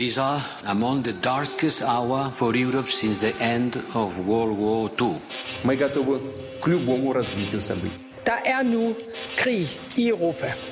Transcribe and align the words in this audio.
These 0.00 0.18
are 0.18 0.40
among 0.66 1.04
the 1.04 1.12
darkest 1.12 1.82
hour 1.82 2.30
for 2.34 2.54
Europe 2.56 2.90
since 2.90 3.18
the 3.18 3.34
end 3.54 3.76
of 3.94 4.18
World 4.26 4.58
War 4.58 4.90
II. 5.00 5.20
Мы 5.64 5.76
готовы 5.76 6.20
к 6.62 6.66
любому 6.68 7.12
развитию 7.12 7.60
событий. 7.60 8.04
Der 8.24 8.38
er 8.44 8.62
nu 8.62 8.94
krig 9.36 9.66
i 9.96 10.08
Europa. – 10.08 10.66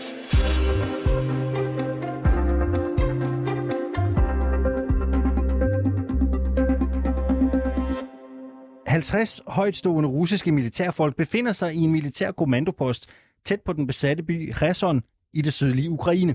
50 8.94 9.40
højtstående 9.46 10.08
russiske 10.08 10.52
militærfolk 10.52 11.16
befinder 11.16 11.52
sig 11.52 11.74
i 11.74 11.78
en 11.78 11.92
militær 11.92 12.32
kommandopost 12.32 13.10
tæt 13.44 13.60
på 13.60 13.72
den 13.72 13.86
besatte 13.86 14.22
by 14.22 14.52
Kherson 14.52 15.02
i 15.32 15.42
det 15.42 15.52
sydlige 15.52 15.90
Ukraine. 15.90 16.34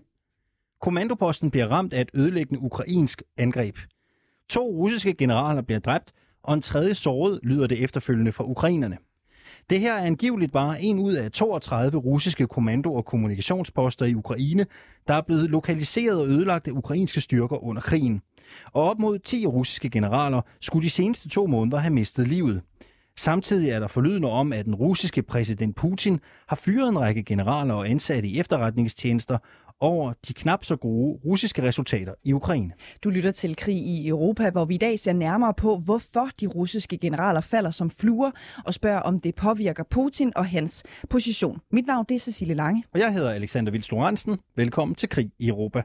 Kommandoposten 0.84 1.50
bliver 1.50 1.68
ramt 1.68 1.92
af 1.92 2.00
et 2.00 2.10
ødelæggende 2.14 2.60
ukrainsk 2.60 3.22
angreb. 3.36 3.76
To 4.48 4.68
russiske 4.68 5.14
generaler 5.14 5.62
bliver 5.62 5.78
dræbt, 5.78 6.12
og 6.42 6.54
en 6.54 6.62
tredje 6.62 6.94
såret, 6.94 7.40
lyder 7.42 7.66
det 7.66 7.84
efterfølgende 7.84 8.32
fra 8.32 8.44
ukrainerne. 8.44 8.98
Det 9.70 9.80
her 9.80 9.94
er 9.94 10.06
angiveligt 10.06 10.52
bare 10.52 10.82
en 10.82 10.98
ud 10.98 11.12
af 11.12 11.30
32 11.30 11.98
russiske 11.98 12.46
kommando- 12.46 12.94
og 12.94 13.04
kommunikationsposter 13.04 14.06
i 14.06 14.14
Ukraine, 14.14 14.66
der 15.08 15.14
er 15.14 15.22
blevet 15.22 15.50
lokaliseret 15.50 16.20
og 16.20 16.28
ødelagt 16.28 16.68
af 16.68 16.72
ukrainske 16.72 17.20
styrker 17.20 17.64
under 17.64 17.82
krigen. 17.82 18.22
Og 18.72 18.82
op 18.82 18.98
mod 18.98 19.18
10 19.18 19.46
russiske 19.46 19.90
generaler 19.90 20.40
skulle 20.60 20.84
de 20.84 20.90
seneste 20.90 21.28
to 21.28 21.46
måneder 21.46 21.78
have 21.78 21.94
mistet 21.94 22.28
livet. 22.28 22.62
Samtidig 23.16 23.70
er 23.70 23.80
der 23.80 23.86
forlydende 23.86 24.30
om, 24.30 24.52
at 24.52 24.64
den 24.64 24.74
russiske 24.74 25.22
præsident 25.22 25.76
Putin 25.76 26.20
har 26.48 26.56
fyret 26.56 26.88
en 26.88 26.98
række 26.98 27.22
generaler 27.22 27.74
og 27.74 27.90
ansatte 27.90 28.28
i 28.28 28.38
efterretningstjenester 28.38 29.38
over 29.84 30.12
de 30.28 30.34
knap 30.34 30.64
så 30.64 30.76
gode 30.76 31.18
russiske 31.24 31.62
resultater 31.62 32.14
i 32.24 32.32
Ukraine. 32.32 32.72
Du 33.04 33.10
lytter 33.10 33.32
til 33.32 33.56
Krig 33.56 33.76
i 33.76 34.08
Europa, 34.08 34.50
hvor 34.50 34.64
vi 34.64 34.74
i 34.74 34.78
dag 34.78 34.98
ser 34.98 35.12
nærmere 35.12 35.54
på, 35.54 35.76
hvorfor 35.76 36.28
de 36.40 36.46
russiske 36.46 36.98
generaler 36.98 37.40
falder 37.40 37.70
som 37.70 37.90
fluer, 37.90 38.30
og 38.64 38.74
spørger, 38.74 39.00
om 39.00 39.20
det 39.20 39.34
påvirker 39.34 39.84
Putin 39.90 40.32
og 40.36 40.46
hans 40.46 40.82
position. 41.10 41.60
Mit 41.72 41.86
navn 41.86 42.06
det 42.08 42.14
er 42.14 42.18
Cecilie 42.18 42.54
Lange. 42.54 42.84
Og 42.92 43.00
jeg 43.00 43.12
hedder 43.12 43.30
Alexander 43.30 43.72
Vildstoransen. 43.72 44.38
Velkommen 44.56 44.94
til 44.94 45.08
Krig 45.08 45.30
i 45.38 45.48
Europa. 45.48 45.82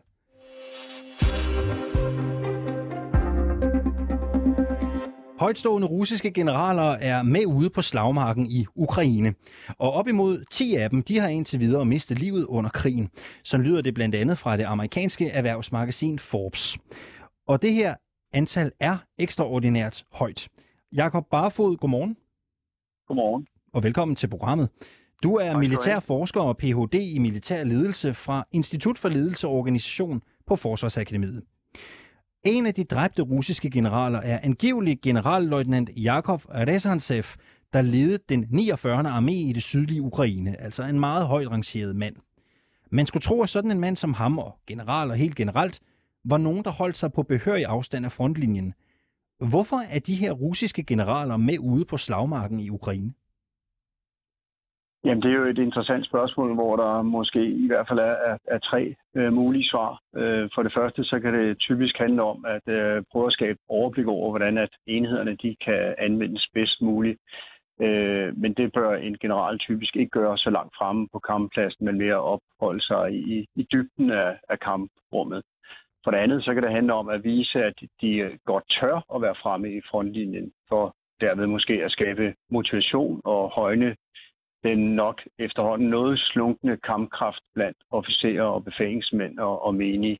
Højtstående 5.39 5.87
russiske 5.87 6.31
generaler 6.31 6.91
er 6.91 7.23
med 7.23 7.45
ude 7.45 7.69
på 7.69 7.81
slagmarken 7.81 8.47
i 8.47 8.65
Ukraine. 8.75 9.33
Og 9.77 9.93
op 9.93 10.07
imod 10.07 10.43
10 10.51 10.75
af 10.75 10.89
dem, 10.89 11.03
de 11.03 11.19
har 11.19 11.27
indtil 11.27 11.59
videre 11.59 11.85
mistet 11.85 12.19
livet 12.19 12.45
under 12.45 12.69
krigen. 12.69 13.09
Så 13.43 13.57
lyder 13.57 13.81
det 13.81 13.93
blandt 13.93 14.15
andet 14.15 14.37
fra 14.37 14.57
det 14.57 14.63
amerikanske 14.63 15.29
erhvervsmagasin 15.29 16.19
Forbes. 16.19 16.77
Og 17.47 17.61
det 17.61 17.73
her 17.73 17.95
antal 18.33 18.71
er 18.79 18.97
ekstraordinært 19.17 20.03
højt. 20.13 20.47
Jakob 20.95 21.25
Barfod, 21.31 21.77
godmorgen. 21.77 22.17
Godmorgen. 23.07 23.47
Og 23.73 23.83
velkommen 23.83 24.15
til 24.15 24.27
programmet. 24.27 24.69
Du 25.23 25.35
er 25.35 25.57
militær 25.57 25.99
forsker 25.99 26.41
og 26.41 26.57
Ph.D. 26.57 26.93
i 26.93 27.19
militær 27.19 27.63
ledelse 27.63 28.13
fra 28.13 28.47
Institut 28.51 28.97
for 28.97 29.09
Ledelse 29.09 29.47
og 29.47 29.53
Organisation 29.53 30.21
på 30.47 30.55
Forsvarsakademiet. 30.55 31.43
En 32.43 32.65
af 32.65 32.73
de 32.73 32.83
dræbte 32.83 33.21
russiske 33.21 33.69
generaler 33.69 34.19
er 34.19 34.39
angivelig 34.43 34.99
generalløjtnant 35.01 35.89
Yakov 35.97 36.37
Rezantsev, 36.37 37.23
der 37.73 37.81
ledede 37.81 38.19
den 38.29 38.45
49. 38.49 39.17
armé 39.17 39.31
i 39.31 39.53
det 39.53 39.63
sydlige 39.63 40.01
Ukraine, 40.01 40.61
altså 40.61 40.83
en 40.83 40.99
meget 40.99 41.27
højt 41.27 41.51
rangeret 41.51 41.95
mand. 41.95 42.15
Man 42.91 43.05
skulle 43.05 43.21
tro, 43.21 43.41
at 43.43 43.49
sådan 43.49 43.71
en 43.71 43.79
mand 43.79 43.95
som 43.95 44.13
ham 44.13 44.39
og 44.39 44.55
generaler 44.67 45.13
helt 45.13 45.35
generelt 45.35 45.79
var 46.25 46.37
nogen, 46.37 46.63
der 46.63 46.71
holdt 46.71 46.97
sig 46.97 47.13
på 47.13 47.23
behørig 47.23 47.65
afstand 47.65 48.05
af 48.05 48.11
frontlinjen. 48.11 48.73
Hvorfor 49.39 49.77
er 49.89 49.99
de 49.99 50.15
her 50.15 50.31
russiske 50.31 50.83
generaler 50.83 51.37
med 51.37 51.59
ude 51.59 51.85
på 51.85 51.97
slagmarken 51.97 52.59
i 52.59 52.69
Ukraine? 52.69 53.13
Jamen, 55.05 55.21
det 55.21 55.31
er 55.31 55.35
jo 55.35 55.45
et 55.45 55.57
interessant 55.57 56.05
spørgsmål, 56.05 56.53
hvor 56.53 56.75
der 56.75 57.01
måske 57.01 57.45
i 57.45 57.67
hvert 57.67 57.87
fald 57.87 57.99
er, 57.99 58.15
er, 58.29 58.37
er 58.47 58.59
tre 58.59 58.95
øh, 59.15 59.33
mulige 59.33 59.69
svar. 59.69 60.01
Øh, 60.15 60.49
for 60.55 60.63
det 60.63 60.73
første, 60.73 61.03
så 61.03 61.19
kan 61.19 61.33
det 61.33 61.59
typisk 61.59 61.97
handle 61.97 62.23
om 62.23 62.45
at 62.45 62.73
øh, 62.73 63.03
prøve 63.11 63.27
at 63.27 63.33
skabe 63.33 63.59
overblik 63.69 64.07
over, 64.07 64.29
hvordan 64.29 64.57
at 64.57 64.69
enhederne 64.87 65.35
de 65.35 65.55
kan 65.65 65.95
anvendes 65.97 66.47
bedst 66.53 66.81
muligt. 66.81 67.19
Øh, 67.81 68.37
men 68.37 68.53
det 68.53 68.73
bør 68.73 68.95
en 68.95 69.17
general 69.17 69.57
typisk 69.57 69.95
ikke 69.95 70.09
gøre 70.09 70.37
så 70.37 70.49
langt 70.49 70.75
fremme 70.77 71.07
på 71.13 71.19
kamppladsen, 71.19 71.85
men 71.85 71.97
mere 71.97 72.15
opholde 72.15 72.81
sig 72.81 73.13
i, 73.13 73.45
i 73.55 73.67
dybden 73.71 74.11
af, 74.11 74.39
af 74.49 74.59
kamprummet. 74.59 75.41
For 76.03 76.11
det 76.11 76.17
andet, 76.17 76.43
så 76.43 76.53
kan 76.53 76.63
det 76.63 76.71
handle 76.71 76.93
om 76.93 77.09
at 77.09 77.23
vise, 77.23 77.63
at 77.63 77.73
de 78.01 78.37
godt 78.45 78.63
tør 78.79 79.15
at 79.15 79.21
være 79.21 79.35
fremme 79.43 79.71
i 79.77 79.81
frontlinjen, 79.91 80.51
for 80.69 80.95
derved 81.21 81.47
måske 81.47 81.73
at 81.73 81.91
skabe 81.91 82.33
motivation 82.49 83.21
og 83.25 83.49
højne 83.49 83.95
den 84.63 84.95
nok 84.95 85.21
efterhånden 85.39 85.89
noget 85.89 86.19
slunkende 86.19 86.77
kampkraft 86.77 87.43
blandt 87.55 87.77
officerer 87.91 88.43
og 88.43 88.63
befalingsmænd 88.63 89.39
og, 89.39 89.65
og 89.65 89.75
menige. 89.75 90.17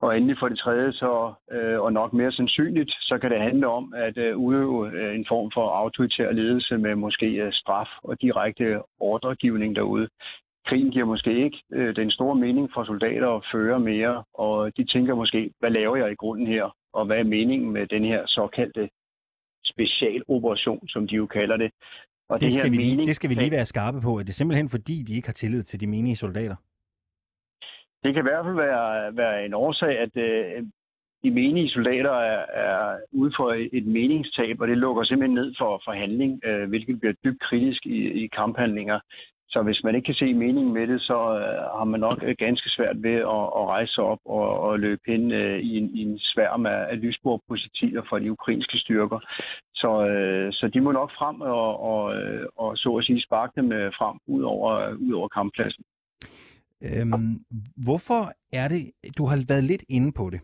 Og 0.00 0.16
endelig 0.16 0.36
for 0.38 0.48
det 0.48 0.58
tredje, 0.58 0.92
så, 0.92 1.32
øh, 1.52 1.80
og 1.80 1.92
nok 1.92 2.12
mere 2.12 2.32
sandsynligt, 2.32 2.90
så 3.00 3.18
kan 3.18 3.30
det 3.30 3.40
handle 3.40 3.68
om 3.68 3.94
at 3.96 4.18
øh, 4.18 4.36
udøve 4.36 4.92
øh, 4.92 5.14
en 5.14 5.26
form 5.28 5.50
for 5.54 5.70
autoritær 5.70 6.32
ledelse 6.32 6.78
med 6.78 6.94
måske 6.94 7.26
øh, 7.26 7.52
straf 7.52 7.88
og 8.02 8.22
direkte 8.22 8.82
ordregivning 9.00 9.76
derude. 9.76 10.08
Krigen 10.66 10.90
giver 10.90 11.04
måske 11.04 11.44
ikke 11.44 11.62
øh, 11.72 11.96
den 11.96 12.10
store 12.10 12.34
mening 12.34 12.70
for 12.74 12.84
soldater 12.84 13.28
at 13.28 13.46
føre 13.52 13.80
mere, 13.80 14.24
og 14.34 14.76
de 14.76 14.84
tænker 14.84 15.14
måske, 15.14 15.50
hvad 15.58 15.70
laver 15.70 15.96
jeg 15.96 16.12
i 16.12 16.14
grunden 16.22 16.46
her, 16.46 16.76
og 16.92 17.06
hvad 17.06 17.18
er 17.18 17.24
meningen 17.24 17.70
med 17.70 17.86
den 17.86 18.04
her 18.04 18.26
såkaldte 18.26 18.88
specialoperation, 19.64 20.88
som 20.88 21.08
de 21.08 21.14
jo 21.14 21.26
kalder 21.26 21.56
det. 21.56 21.70
Og 22.28 22.40
det, 22.40 22.46
det, 22.46 22.52
skal 22.52 22.70
vi 22.72 22.76
lige, 22.76 22.90
mening, 22.90 23.08
det 23.08 23.16
skal 23.16 23.30
vi 23.30 23.34
lige 23.34 23.50
være 23.50 23.66
skarpe 23.66 24.00
på. 24.00 24.18
Er 24.18 24.22
det 24.22 24.34
simpelthen 24.34 24.68
fordi, 24.68 25.02
de 25.02 25.16
ikke 25.16 25.28
har 25.28 25.32
tillid 25.32 25.62
til 25.62 25.80
de 25.80 25.86
menige 25.86 26.16
soldater? 26.16 26.56
Det 28.02 28.14
kan 28.14 28.22
i 28.22 28.28
hvert 28.28 28.44
fald 28.44 28.56
være, 28.56 29.16
være 29.16 29.46
en 29.46 29.54
årsag, 29.54 29.98
at 29.98 30.16
øh, 30.16 30.66
de 31.24 31.30
menige 31.30 31.68
soldater 31.68 32.10
er, 32.10 32.44
er 32.64 32.96
ude 33.12 33.32
for 33.38 33.56
et 33.72 33.86
meningstab, 33.86 34.60
og 34.60 34.68
det 34.68 34.78
lukker 34.78 35.04
simpelthen 35.04 35.34
ned 35.34 35.54
for 35.58 35.82
forhandling, 35.84 36.40
øh, 36.44 36.68
hvilket 36.68 37.00
bliver 37.00 37.14
dybt 37.24 37.40
kritisk 37.40 37.86
i, 37.86 37.98
i 38.24 38.26
kamphandlinger. 38.26 39.00
Så 39.54 39.62
hvis 39.62 39.80
man 39.84 39.94
ikke 39.94 40.06
kan 40.06 40.14
se 40.22 40.34
meningen 40.34 40.72
med 40.72 40.86
det, 40.86 41.00
så 41.00 41.18
øh, 41.40 41.62
har 41.78 41.84
man 41.84 42.00
nok 42.00 42.18
øh, 42.22 42.34
ganske 42.38 42.68
svært 42.76 43.02
ved 43.06 43.16
at, 43.36 43.44
at 43.58 43.64
rejse 43.74 43.98
op 44.02 44.22
og, 44.24 44.46
og 44.66 44.80
løbe 44.80 45.02
hen 45.06 45.32
øh, 45.32 45.58
i, 45.58 45.78
en, 45.78 45.88
i 45.98 46.00
en 46.08 46.18
sværm 46.18 46.66
af, 46.66 46.80
af 46.90 47.00
lysbordpositiver 47.00 48.02
fra 48.08 48.18
de 48.18 48.32
ukrainske 48.32 48.78
styrker. 48.78 49.18
Så, 49.74 49.90
øh, 50.08 50.52
så 50.52 50.70
de 50.74 50.80
må 50.80 50.92
nok 50.92 51.10
frem 51.18 51.40
og, 51.40 51.80
og, 51.90 52.16
øh, 52.16 52.46
og 52.56 52.76
så 52.76 52.88
at 52.98 53.04
sige 53.04 53.22
sparke 53.22 53.52
dem 53.60 53.72
øh, 53.72 53.92
frem 53.98 54.16
ud 54.26 54.42
over, 54.42 54.94
ud 55.06 55.12
over 55.12 55.28
kamppladsen. 55.28 55.84
Øhm, 56.86 57.44
hvorfor 57.86 58.22
er 58.52 58.68
det, 58.68 58.82
du 59.18 59.24
har 59.26 59.44
været 59.48 59.64
lidt 59.64 59.84
inde 59.88 60.12
på 60.12 60.30
det, 60.30 60.40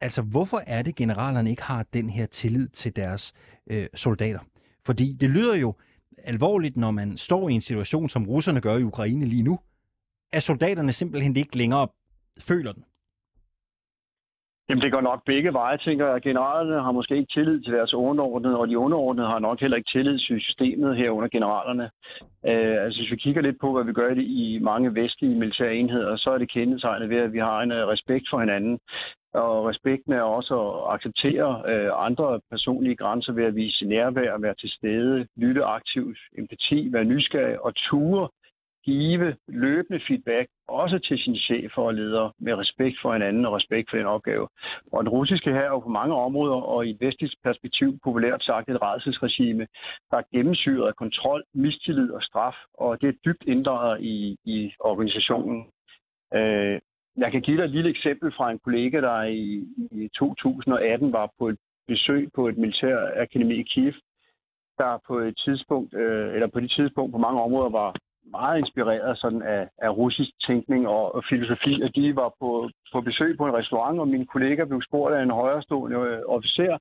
altså 0.00 0.22
hvorfor 0.22 0.60
er 0.66 0.82
det 0.82 0.96
generalerne 0.96 1.50
ikke 1.50 1.62
har 1.62 1.82
den 1.92 2.10
her 2.10 2.26
tillid 2.26 2.68
til 2.68 2.96
deres 2.96 3.32
øh, 3.70 3.86
soldater? 3.94 4.40
Fordi 4.86 5.12
det 5.20 5.30
lyder 5.30 5.56
jo 5.56 5.74
alvorligt, 6.18 6.76
når 6.76 6.90
man 6.90 7.16
står 7.16 7.48
i 7.48 7.52
en 7.52 7.60
situation, 7.60 8.08
som 8.08 8.26
russerne 8.26 8.60
gør 8.60 8.76
i 8.76 8.82
Ukraine 8.82 9.26
lige 9.26 9.42
nu, 9.42 9.58
at 10.32 10.42
soldaterne 10.42 10.92
simpelthen 10.92 11.36
ikke 11.36 11.56
længere 11.56 11.88
føler 12.40 12.72
den. 12.72 12.84
Jamen 14.68 14.82
det 14.82 14.92
går 14.92 15.00
nok 15.00 15.22
begge 15.26 15.52
veje, 15.52 15.78
tænker 15.78 16.06
jeg. 16.06 16.22
Generalerne 16.22 16.82
har 16.82 16.92
måske 16.92 17.16
ikke 17.16 17.32
tillid 17.32 17.60
til 17.60 17.72
deres 17.72 17.94
underordnede, 17.94 18.58
og 18.58 18.68
de 18.68 18.78
underordnede 18.78 19.26
har 19.26 19.38
nok 19.38 19.60
heller 19.60 19.76
ikke 19.76 19.90
tillid 19.92 20.18
til 20.18 20.40
systemet 20.40 20.96
her 20.96 21.10
under 21.10 21.28
generalerne. 21.28 21.90
Øh, 22.46 22.84
altså 22.84 23.00
hvis 23.00 23.10
vi 23.10 23.16
kigger 23.16 23.42
lidt 23.42 23.60
på, 23.60 23.72
hvad 23.72 23.84
vi 23.84 23.92
gør 23.92 24.14
det 24.14 24.22
i 24.22 24.58
mange 24.62 24.94
vestlige 24.94 25.38
militære 25.38 25.74
enheder, 25.74 26.16
så 26.16 26.30
er 26.30 26.38
det 26.38 26.52
kendetegnet 26.52 27.10
ved, 27.10 27.16
at 27.16 27.32
vi 27.32 27.38
har 27.38 27.60
en 27.60 27.72
uh, 27.72 27.78
respekt 27.78 28.26
for 28.30 28.40
hinanden. 28.40 28.78
Og 29.34 29.66
respekten 29.66 30.12
er 30.12 30.22
også 30.22 30.54
at 30.60 30.94
acceptere 30.94 31.48
uh, 31.72 32.06
andre 32.06 32.40
personlige 32.50 32.96
grænser 32.96 33.32
ved 33.32 33.44
at 33.44 33.56
vise 33.56 33.84
nærvær, 33.84 34.38
være 34.38 34.54
til 34.54 34.70
stede, 34.70 35.26
lytte 35.36 35.64
aktivt, 35.64 36.18
empati, 36.38 36.88
være 36.92 37.04
nysgerrig 37.04 37.64
og 37.64 37.74
ture 37.74 38.28
give 38.88 39.36
løbende 39.48 40.00
feedback, 40.08 40.46
også 40.68 40.98
til 40.98 41.18
sine 41.18 41.38
chefer 41.38 41.82
og 41.82 41.94
ledere, 41.94 42.32
med 42.38 42.54
respekt 42.54 42.96
for 43.02 43.12
hinanden 43.12 43.44
og 43.46 43.52
respekt 43.58 43.90
for 43.90 43.96
den 43.96 44.06
opgave. 44.06 44.48
Og 44.92 45.04
den 45.04 45.08
russiske 45.16 45.50
her 45.50 45.64
er 45.68 45.74
jo 45.76 45.78
på 45.78 45.88
mange 46.00 46.14
områder, 46.14 46.60
og 46.72 46.86
i 46.86 46.90
et 46.90 47.00
vestligt 47.00 47.34
perspektiv 47.44 47.98
populært 48.04 48.42
sagt 48.42 48.68
et 48.68 48.82
redselsregime, 48.82 49.66
der 50.10 50.16
er 50.16 50.30
gennemsyret 50.34 50.88
af 50.88 50.96
kontrol, 50.96 51.44
mistillid 51.54 52.10
og 52.10 52.22
straf, 52.22 52.56
og 52.74 53.00
det 53.00 53.08
er 53.08 53.20
dybt 53.26 53.44
inddraget 53.46 54.00
i, 54.00 54.36
i 54.44 54.72
organisationen. 54.80 55.66
Øh, 56.34 56.78
jeg 57.16 57.30
kan 57.32 57.42
give 57.42 57.56
dig 57.56 57.64
et 57.64 57.76
lille 57.76 57.90
eksempel 57.90 58.32
fra 58.36 58.50
en 58.50 58.58
kollega, 58.64 59.00
der 59.00 59.22
i, 59.22 59.64
i 59.90 60.08
2018 60.18 61.12
var 61.12 61.30
på 61.38 61.48
et 61.48 61.58
besøg 61.88 62.30
på 62.34 62.48
et 62.48 62.58
militærakademi 62.58 63.54
i 63.54 63.62
Kiev, 63.62 63.92
der 64.78 65.02
på 65.06 65.18
et 65.18 65.36
tidspunkt, 65.44 65.94
øh, 65.94 66.34
eller 66.34 66.46
på 66.46 66.60
det 66.60 66.70
tidspunkt 66.70 67.12
på 67.12 67.18
mange 67.18 67.40
områder 67.42 67.70
var 67.70 67.94
meget 68.30 68.58
inspireret 68.58 69.18
sådan 69.18 69.42
af, 69.42 69.68
af 69.78 69.90
russisk 69.96 70.30
tænkning 70.46 70.88
og, 70.88 71.14
og 71.14 71.24
filosofi, 71.30 71.82
og 71.82 71.94
de 71.96 72.16
var 72.16 72.32
på, 72.40 72.70
på 72.92 73.00
besøg 73.00 73.36
på 73.36 73.46
en 73.46 73.54
restaurant, 73.54 74.00
og 74.00 74.08
min 74.08 74.26
kollega 74.26 74.64
blev 74.64 74.82
spurgt 74.82 75.14
af 75.14 75.22
en 75.22 75.30
højrestående 75.30 75.96
øh, 75.96 76.20
officer, 76.26 76.78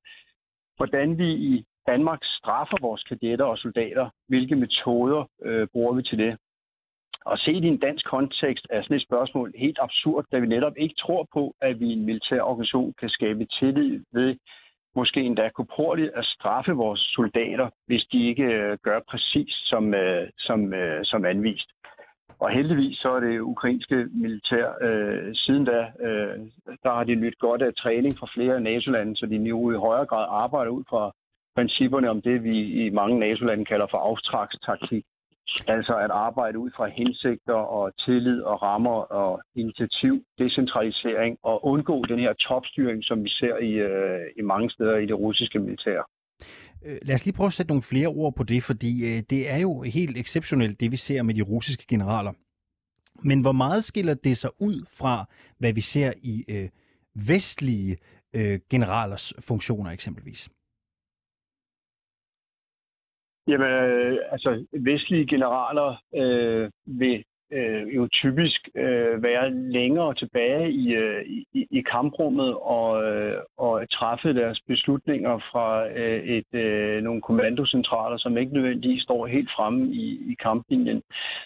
hvordan 0.77 1.17
vi 1.17 1.29
i 1.33 1.65
Danmark 1.87 2.19
straffer 2.23 2.77
vores 2.81 3.03
kadetter 3.03 3.45
og 3.45 3.57
soldater. 3.57 4.09
Hvilke 4.27 4.55
metoder 4.55 5.29
øh, 5.41 5.67
bruger 5.73 5.93
vi 5.93 6.03
til 6.03 6.17
det? 6.17 6.37
Og 7.25 7.37
set 7.37 7.63
i 7.63 7.67
en 7.67 7.79
dansk 7.79 8.05
kontekst 8.05 8.67
er 8.69 8.81
sådan 8.81 8.97
et 8.97 9.07
spørgsmål 9.09 9.53
helt 9.57 9.79
absurd, 9.81 10.25
da 10.31 10.39
vi 10.39 10.47
netop 10.47 10.73
ikke 10.77 10.95
tror 10.95 11.27
på, 11.33 11.55
at 11.61 11.79
vi 11.79 11.85
i 11.85 11.93
en 11.93 12.05
militær 12.05 12.41
organisation 12.41 12.93
kan 12.99 13.09
skabe 13.09 13.45
tillid 13.45 14.03
ved 14.11 14.35
måske 14.99 15.19
endda 15.21 15.49
korporligt 15.49 16.11
at 16.15 16.25
straffe 16.25 16.71
vores 16.71 16.99
soldater, 16.99 17.67
hvis 17.87 18.03
de 18.11 18.27
ikke 18.29 18.43
øh, 18.43 18.77
gør 18.83 18.99
præcis 19.11 19.53
som, 19.71 19.93
øh, 19.93 20.27
som, 20.37 20.73
øh, 20.73 20.99
som 21.03 21.25
anvist. 21.25 21.69
Og 22.39 22.49
heldigvis 22.49 22.97
så 22.97 23.09
er 23.11 23.19
det 23.19 23.39
ukrainske 23.39 24.07
militær 24.11 24.67
øh, 24.81 25.35
siden 25.35 25.65
da, 25.65 25.79
øh, 26.07 26.35
der 26.83 26.91
har 26.97 27.03
de 27.03 27.15
nyt 27.15 27.39
godt 27.39 27.61
af 27.61 27.73
træning 27.73 28.13
fra 28.19 28.27
flere 28.35 28.61
NATO-lande, 28.61 29.15
så 29.15 29.25
de 29.25 29.37
nu 29.37 29.71
i 29.71 29.83
højere 29.87 30.05
grad 30.05 30.25
arbejder 30.29 30.71
ud 30.71 30.83
fra 30.89 31.11
principperne 31.55 32.09
om 32.09 32.21
det, 32.21 32.43
vi 32.43 32.57
i 32.85 32.89
mange 32.89 33.19
NATO-lande 33.19 33.65
kalder 33.65 33.87
for 33.91 33.97
aftrækstaktik. 33.97 35.05
Altså 35.67 35.93
at 36.05 36.11
arbejde 36.11 36.59
ud 36.59 36.71
fra 36.77 36.87
hensigter 36.87 37.59
og 37.77 37.91
tillid 38.05 38.41
og 38.41 38.61
rammer 38.61 38.99
og 39.21 39.41
initiativ, 39.55 40.23
decentralisering 40.39 41.37
og 41.43 41.65
undgå 41.65 42.05
den 42.05 42.19
her 42.19 42.33
topstyring, 42.33 43.03
som 43.03 43.23
vi 43.23 43.29
ser 43.29 43.57
i, 43.57 43.71
øh, 43.71 44.25
i 44.37 44.41
mange 44.41 44.69
steder 44.69 44.97
i 44.97 45.05
det 45.05 45.19
russiske 45.19 45.59
militær. 45.59 46.09
Øh, 46.85 46.97
lad 47.01 47.15
os 47.15 47.25
lige 47.25 47.35
prøve 47.35 47.47
at 47.47 47.53
sætte 47.53 47.69
nogle 47.69 47.81
flere 47.81 48.07
ord 48.07 48.35
på 48.35 48.43
det, 48.43 48.63
fordi 48.63 48.91
øh, 49.09 49.23
det 49.29 49.51
er 49.51 49.57
jo 49.57 49.81
helt 49.81 50.17
exceptionelt, 50.17 50.79
det 50.79 50.91
vi 50.91 50.97
ser 50.97 51.23
med 51.23 51.33
de 51.33 51.41
russiske 51.41 51.85
generaler. 51.89 52.33
Men 53.23 53.41
hvor 53.41 53.51
meget 53.51 53.83
skiller 53.83 54.13
det 54.13 54.37
sig 54.37 54.49
ud 54.59 54.85
fra, 54.99 55.25
hvad 55.57 55.73
vi 55.73 55.81
ser 55.81 56.13
i 56.23 56.45
øh, 56.49 56.69
vestlige 57.27 57.97
øh, 58.33 58.59
generalers 58.69 59.33
funktioner 59.39 59.91
eksempelvis? 59.91 60.49
Jamen, 63.47 63.67
øh, 63.67 64.17
altså, 64.31 64.65
vestlige 64.73 65.27
generaler 65.27 66.01
øh, 66.15 66.69
vil 66.85 67.23
øh, 67.51 67.95
jo 67.95 68.07
typisk 68.11 68.69
øh, 68.75 69.23
være 69.23 69.53
længere 69.53 70.13
tilbage 70.13 70.71
i, 70.71 70.93
øh, 70.93 71.25
i, 71.53 71.67
i 71.71 71.81
kamprummet 71.81 72.53
og, 72.55 73.03
øh, 73.03 73.41
og 73.57 73.89
træffe 73.91 74.33
deres 74.33 74.59
beslutninger 74.67 75.37
fra 75.51 75.87
øh, 75.89 76.23
et, 76.23 76.53
øh, 76.53 77.03
nogle 77.03 77.21
kommandocentraler, 77.21 78.17
som 78.17 78.37
ikke 78.37 78.53
nødvendigvis 78.53 79.03
står 79.03 79.27
helt 79.27 79.49
fremme 79.55 79.93
i, 79.93 80.31
i 80.31 80.35
kamplinjen. 80.43 81.01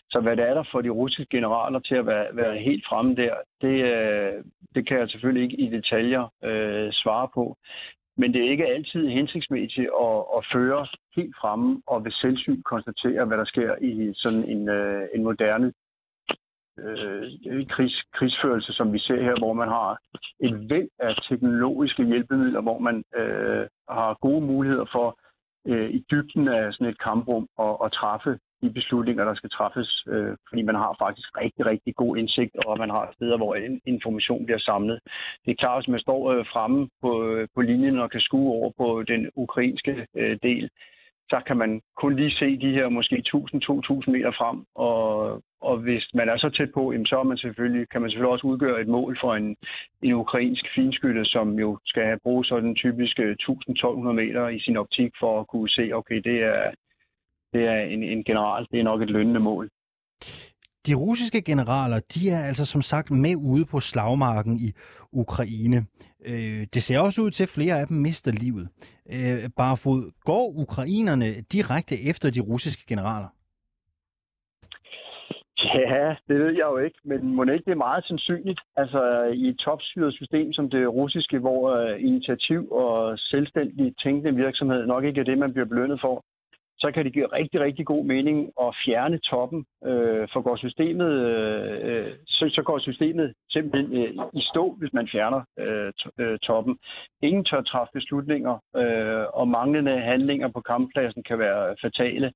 Så 0.09 0.19
hvad 0.19 0.37
det 0.37 0.49
er 0.49 0.53
der 0.53 0.63
for 0.71 0.81
de 0.81 0.89
russiske 0.89 1.37
generaler 1.37 1.79
til 1.79 1.95
at 1.95 2.05
være, 2.05 2.27
være 2.33 2.57
helt 2.57 2.85
fremme 2.89 3.15
der, 3.15 3.33
det, 3.61 3.77
øh, 3.93 4.43
det 4.75 4.87
kan 4.87 4.99
jeg 4.99 5.09
selvfølgelig 5.09 5.43
ikke 5.43 5.63
i 5.63 5.69
detaljer 5.69 6.33
øh, 6.43 6.89
svare 6.91 7.27
på. 7.33 7.57
Men 8.17 8.33
det 8.33 8.45
er 8.45 8.51
ikke 8.51 8.67
altid 8.67 9.07
hensigtsmæssigt 9.07 9.89
at, 10.01 10.17
at 10.37 10.45
føre 10.53 10.87
helt 11.15 11.35
fremme 11.41 11.81
og 11.87 12.05
ved 12.05 12.11
selvsyn 12.11 12.61
konstatere, 12.61 13.25
hvad 13.25 13.37
der 13.37 13.45
sker 13.45 13.75
i 13.81 14.11
sådan 14.15 14.43
en, 14.49 14.69
øh, 14.69 15.07
en 15.15 15.23
moderne 15.23 15.73
øh, 16.79 17.67
krigs, 17.67 18.03
krigsførelse, 18.13 18.73
som 18.73 18.93
vi 18.93 18.99
ser 18.99 19.21
her, 19.21 19.35
hvor 19.39 19.53
man 19.53 19.67
har 19.67 19.99
et 20.39 20.69
væld 20.69 20.89
af 20.99 21.15
teknologiske 21.29 22.03
hjælpemidler, 22.05 22.61
hvor 22.61 22.79
man 22.79 23.03
øh, 23.15 23.67
har 23.89 24.17
gode 24.21 24.41
muligheder 24.45 24.85
for 24.91 25.19
øh, 25.67 25.89
i 25.89 26.05
dybden 26.11 26.47
af 26.47 26.73
sådan 26.73 26.87
et 26.87 27.01
kamprum 27.01 27.47
at, 27.59 27.77
at 27.85 27.91
træffe 27.91 28.39
de 28.61 28.69
beslutninger, 28.69 29.23
der 29.25 29.35
skal 29.35 29.49
træffes, 29.49 30.03
øh, 30.07 30.37
fordi 30.49 30.61
man 30.61 30.75
har 30.75 30.95
faktisk 30.99 31.27
rigtig, 31.43 31.65
rigtig 31.65 31.95
god 31.95 32.17
indsigt, 32.17 32.55
og 32.65 32.77
man 32.77 32.89
har 32.89 33.11
steder, 33.13 33.37
hvor 33.37 33.55
information 33.85 34.45
bliver 34.45 34.59
samlet. 34.59 34.99
Det 35.45 35.51
er 35.51 35.61
klart, 35.63 35.79
hvis 35.79 35.91
man 35.91 35.99
står 35.99 36.31
øh, 36.31 36.45
fremme 36.53 36.89
på, 37.01 37.11
øh, 37.27 37.47
på 37.55 37.61
linjen 37.61 37.99
og 37.99 38.11
kan 38.11 38.21
skue 38.21 38.51
over 38.51 38.71
på 38.77 39.03
den 39.03 39.29
ukrainske 39.35 40.07
øh, 40.15 40.37
del, 40.43 40.69
så 41.31 41.41
kan 41.47 41.57
man 41.57 41.81
kun 42.01 42.15
lige 42.15 42.37
se 42.41 42.57
de 42.57 42.75
her 42.77 42.89
måske 42.89 43.23
1000-2000 43.27 44.11
meter 44.15 44.31
frem, 44.39 44.57
og, 44.75 44.99
og 45.61 45.75
hvis 45.77 46.05
man 46.13 46.29
er 46.29 46.37
så 46.37 46.49
tæt 46.49 46.71
på, 46.73 46.93
så 47.05 47.15
er 47.19 47.23
man 47.23 47.37
selvfølgelig, 47.37 47.89
kan 47.89 48.01
man 48.01 48.09
selvfølgelig 48.09 48.33
også 48.33 48.47
udgøre 48.47 48.81
et 48.81 48.87
mål 48.87 49.17
for 49.21 49.35
en, 49.35 49.55
en 50.01 50.13
ukrainsk 50.13 50.65
finskytte, 50.75 51.25
som 51.25 51.59
jo 51.59 51.79
skal 51.85 52.19
bruge 52.23 52.45
sådan 52.45 52.75
typisk 52.75 53.19
øh, 53.19 53.35
1000-1200 53.41 54.11
meter 54.21 54.47
i 54.47 54.59
sin 54.59 54.77
optik 54.77 55.11
for 55.19 55.39
at 55.39 55.47
kunne 55.47 55.69
se, 55.69 55.85
okay, 55.93 56.19
det 56.29 56.37
er, 56.43 56.63
det 57.53 57.63
er 57.65 57.79
en, 57.81 58.03
en 58.03 58.23
general, 58.23 58.67
det 58.71 58.79
er 58.79 58.83
nok 58.83 59.01
et 59.01 59.09
lønnende 59.09 59.39
mål. 59.39 59.69
De 60.87 60.93
russiske 60.93 61.41
generaler, 61.41 61.99
de 62.13 62.29
er 62.29 62.43
altså 62.49 62.65
som 62.65 62.81
sagt 62.81 63.11
med 63.11 63.35
ude 63.35 63.65
på 63.65 63.79
slagmarken 63.79 64.55
i 64.55 64.69
Ukraine. 65.11 65.85
Øh, 66.25 66.67
det 66.73 66.83
ser 66.83 66.99
også 66.99 67.21
ud 67.21 67.31
til, 67.31 67.43
at 67.43 67.49
flere 67.49 67.79
af 67.79 67.87
dem 67.87 67.97
mister 67.97 68.31
livet. 68.31 68.69
Øh, 69.15 69.49
bare 69.57 69.77
fod, 69.77 70.11
går 70.23 70.45
ukrainerne 70.63 71.25
direkte 71.41 71.95
efter 72.09 72.29
de 72.29 72.39
russiske 72.39 72.83
generaler? 72.87 73.29
Ja, 75.73 76.15
det 76.27 76.39
ved 76.39 76.51
jeg 76.59 76.67
jo 76.71 76.77
ikke, 76.77 76.99
men 77.03 77.35
må 77.35 77.43
ikke 77.43 77.65
det 77.65 77.71
er 77.71 77.87
meget 77.89 78.05
sandsynligt. 78.05 78.59
Altså 78.75 79.01
i 79.33 79.47
et 79.47 79.57
topstyret 79.57 80.13
system 80.13 80.53
som 80.53 80.69
det 80.69 80.93
russiske, 80.93 81.39
hvor 81.39 81.61
uh, 81.75 82.03
initiativ 82.03 82.71
og 82.71 83.19
selvstændig 83.19 83.93
tænkende 84.03 84.35
virksomhed 84.35 84.85
nok 84.85 85.03
ikke 85.03 85.19
er 85.19 85.23
det, 85.23 85.37
man 85.37 85.53
bliver 85.53 85.65
belønnet 85.65 86.01
for, 86.01 86.25
så 86.81 86.91
kan 86.93 87.05
det 87.05 87.13
give 87.13 87.33
rigtig, 87.39 87.59
rigtig 87.59 87.85
god 87.85 88.03
mening 88.05 88.37
at 88.61 88.75
fjerne 88.85 89.17
toppen. 89.17 89.65
Øh, 89.85 90.27
for 90.33 90.41
går 90.41 90.55
systemet, 90.55 91.11
øh, 91.29 92.11
så, 92.27 92.43
så 92.55 92.61
går 92.65 92.79
systemet 92.79 93.33
simpelthen 93.49 93.87
øh, 93.99 94.13
i 94.33 94.41
stå, 94.51 94.75
hvis 94.79 94.93
man 94.93 95.07
fjerner 95.11 95.41
øh, 95.59 95.91
øh, 96.19 96.39
toppen. 96.39 96.77
Ingen 97.21 97.45
tør 97.45 97.61
træffe 97.61 97.91
beslutninger, 97.93 98.55
øh, 98.75 99.25
og 99.33 99.47
manglende 99.47 99.99
handlinger 99.99 100.47
på 100.47 100.61
kamppladsen 100.61 101.23
kan 101.23 101.39
være 101.39 101.75
fatale. 101.81 102.31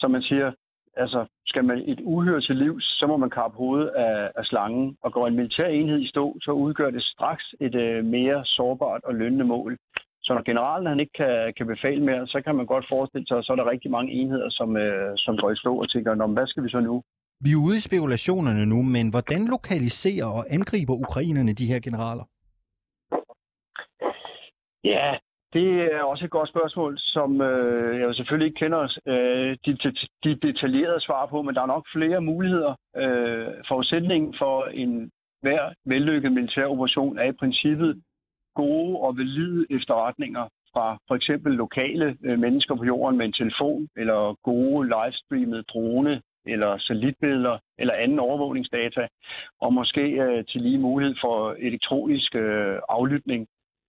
Som 0.00 0.10
man 0.10 0.22
siger, 0.22 0.52
altså, 0.96 1.26
skal 1.46 1.64
man 1.64 1.78
et 1.86 2.00
uhyre 2.00 2.40
til 2.40 2.56
livs, 2.56 2.84
så 2.98 3.06
må 3.06 3.16
man 3.16 3.30
kappe 3.30 3.56
hovedet 3.56 3.88
af, 3.88 4.32
af 4.36 4.44
slangen, 4.44 4.96
og 5.02 5.12
går 5.12 5.26
en 5.26 5.36
militær 5.36 5.66
enhed 5.66 6.00
i 6.00 6.08
stå, 6.08 6.36
så 6.42 6.50
udgør 6.50 6.90
det 6.90 7.02
straks 7.02 7.54
et 7.60 7.74
øh, 7.74 8.04
mere 8.04 8.44
sårbart 8.44 9.00
og 9.04 9.14
lønnende 9.14 9.44
mål. 9.44 9.78
Så 10.28 10.34
når 10.34 10.42
generalen 10.50 10.86
han 10.86 11.00
ikke 11.00 11.16
kan, 11.22 11.54
kan 11.56 11.66
befale 11.66 12.02
mere, 12.04 12.26
så 12.26 12.38
kan 12.44 12.54
man 12.56 12.66
godt 12.66 12.86
forestille 12.88 13.26
sig, 13.26 13.38
at 13.38 13.44
så 13.44 13.52
er 13.52 13.56
der 13.56 13.70
rigtig 13.70 13.90
mange 13.90 14.12
enheder, 14.12 14.50
som, 14.50 14.76
øh, 14.76 15.12
som 15.16 15.36
går 15.36 15.50
i 15.50 15.56
stå 15.56 15.72
og 15.82 15.90
tænker, 15.90 16.26
hvad 16.26 16.46
skal 16.46 16.64
vi 16.64 16.70
så 16.70 16.80
nu? 16.80 17.02
Vi 17.44 17.50
er 17.52 17.62
ude 17.66 17.76
i 17.76 17.86
spekulationerne 17.88 18.66
nu, 18.66 18.82
men 18.82 19.10
hvordan 19.10 19.42
lokaliserer 19.54 20.28
og 20.38 20.44
angriber 20.56 20.94
ukrainerne 20.94 21.52
de 21.52 21.66
her 21.66 21.80
generaler? 21.80 22.24
Ja, 24.84 25.08
det 25.52 25.68
er 25.94 26.02
også 26.02 26.24
et 26.24 26.30
godt 26.30 26.48
spørgsmål, 26.48 26.92
som 26.98 27.40
øh, 27.40 28.00
jeg 28.00 28.14
selvfølgelig 28.14 28.46
ikke 28.46 28.60
kender 28.64 28.82
øh, 29.06 29.56
de, 29.64 29.72
de, 29.82 29.90
de 30.24 30.30
detaljerede 30.46 31.00
svar 31.00 31.26
på, 31.26 31.42
men 31.42 31.54
der 31.54 31.62
er 31.62 31.74
nok 31.74 31.86
flere 31.96 32.20
muligheder. 32.20 32.74
Øh, 32.96 33.48
forudsætningen 33.68 34.34
for 34.38 34.64
en 34.64 35.10
hver 35.42 35.62
vellykket 35.84 36.32
militær 36.32 36.66
operation 36.66 37.18
er 37.18 37.28
i 37.28 37.38
princippet 37.40 38.02
gode 38.54 38.98
og 38.98 39.16
valide 39.18 39.66
efterretninger 39.70 40.48
fra 40.72 40.98
for 41.08 41.14
eksempel 41.14 41.52
lokale 41.52 42.16
øh, 42.24 42.38
mennesker 42.38 42.74
på 42.74 42.84
jorden 42.84 43.18
med 43.18 43.26
en 43.26 43.32
telefon, 43.32 43.88
eller 43.96 44.34
gode 44.42 44.88
livestreamede 44.88 45.62
drone, 45.62 46.22
eller 46.46 46.78
satellitbilleder, 46.78 47.58
eller 47.78 47.94
anden 47.94 48.18
overvågningsdata, 48.18 49.08
og 49.60 49.72
måske 49.72 50.00
øh, 50.00 50.44
til 50.44 50.60
lige 50.60 50.78
mulighed 50.78 51.16
for 51.20 51.56
elektronisk 51.58 52.34
øh, 52.34 52.78
aflytning. 52.88 53.46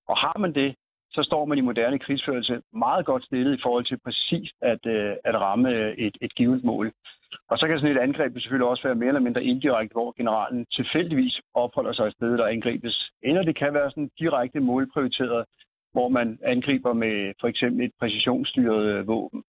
Og 0.07 0.17
har 0.17 0.37
man 0.39 0.53
det, 0.53 0.75
så 1.11 1.23
står 1.23 1.45
man 1.45 1.57
i 1.57 1.61
moderne 1.61 1.99
krigsførelse 1.99 2.61
meget 2.73 3.05
godt 3.05 3.23
stillet 3.23 3.57
i 3.57 3.61
forhold 3.63 3.85
til 3.85 3.99
præcis 4.05 4.51
at, 4.61 4.85
øh, 4.85 5.13
at 5.23 5.35
ramme 5.35 5.69
øh, 5.69 5.93
et, 5.97 6.17
et 6.21 6.35
givet 6.35 6.63
mål. 6.63 6.91
Og 7.49 7.57
så 7.57 7.67
kan 7.67 7.79
sådan 7.79 7.95
et 7.95 8.05
angreb 8.07 8.33
selvfølgelig 8.33 8.67
også 8.67 8.83
være 8.87 8.95
mere 8.95 9.07
eller 9.07 9.27
mindre 9.27 9.43
indirekte, 9.43 9.93
hvor 9.93 10.13
generalen 10.17 10.65
tilfældigvis 10.77 11.41
opholder 11.53 11.93
sig 11.93 12.05
et 12.07 12.13
sted, 12.13 12.37
der 12.37 12.47
angribes. 12.47 13.11
Eller 13.23 13.43
det 13.43 13.55
kan 13.57 13.73
være 13.73 13.89
sådan 13.91 14.11
direkte 14.19 14.59
målprioriteret, 14.59 15.45
hvor 15.93 16.09
man 16.09 16.39
angriber 16.43 16.93
med 16.93 17.33
for 17.41 17.47
eksempel 17.47 17.85
et 17.85 17.91
præcisionsstyret 17.99 18.83
øh, 18.93 19.07
våben. 19.07 19.43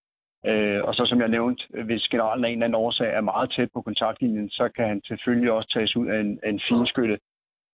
Øh, 0.47 0.81
og 0.85 0.95
så 0.95 1.03
som 1.07 1.21
jeg 1.21 1.29
nævnte, 1.29 1.63
øh, 1.75 1.85
hvis 1.85 2.09
generalen 2.09 2.45
af 2.45 2.49
en 2.49 2.55
eller 2.55 2.67
anden 2.67 2.83
årsag 2.85 3.11
er 3.15 3.21
meget 3.21 3.53
tæt 3.57 3.69
på 3.75 3.83
kontaktlinjen, 3.83 4.51
så 4.51 4.69
kan 4.77 4.87
han 4.89 5.01
selvfølgelig 5.07 5.53
også 5.53 5.69
tages 5.75 5.97
ud 5.97 6.07
af 6.07 6.21
en, 6.21 6.39
af 6.43 6.51
en 6.51 6.61
finskytte, 6.69 7.19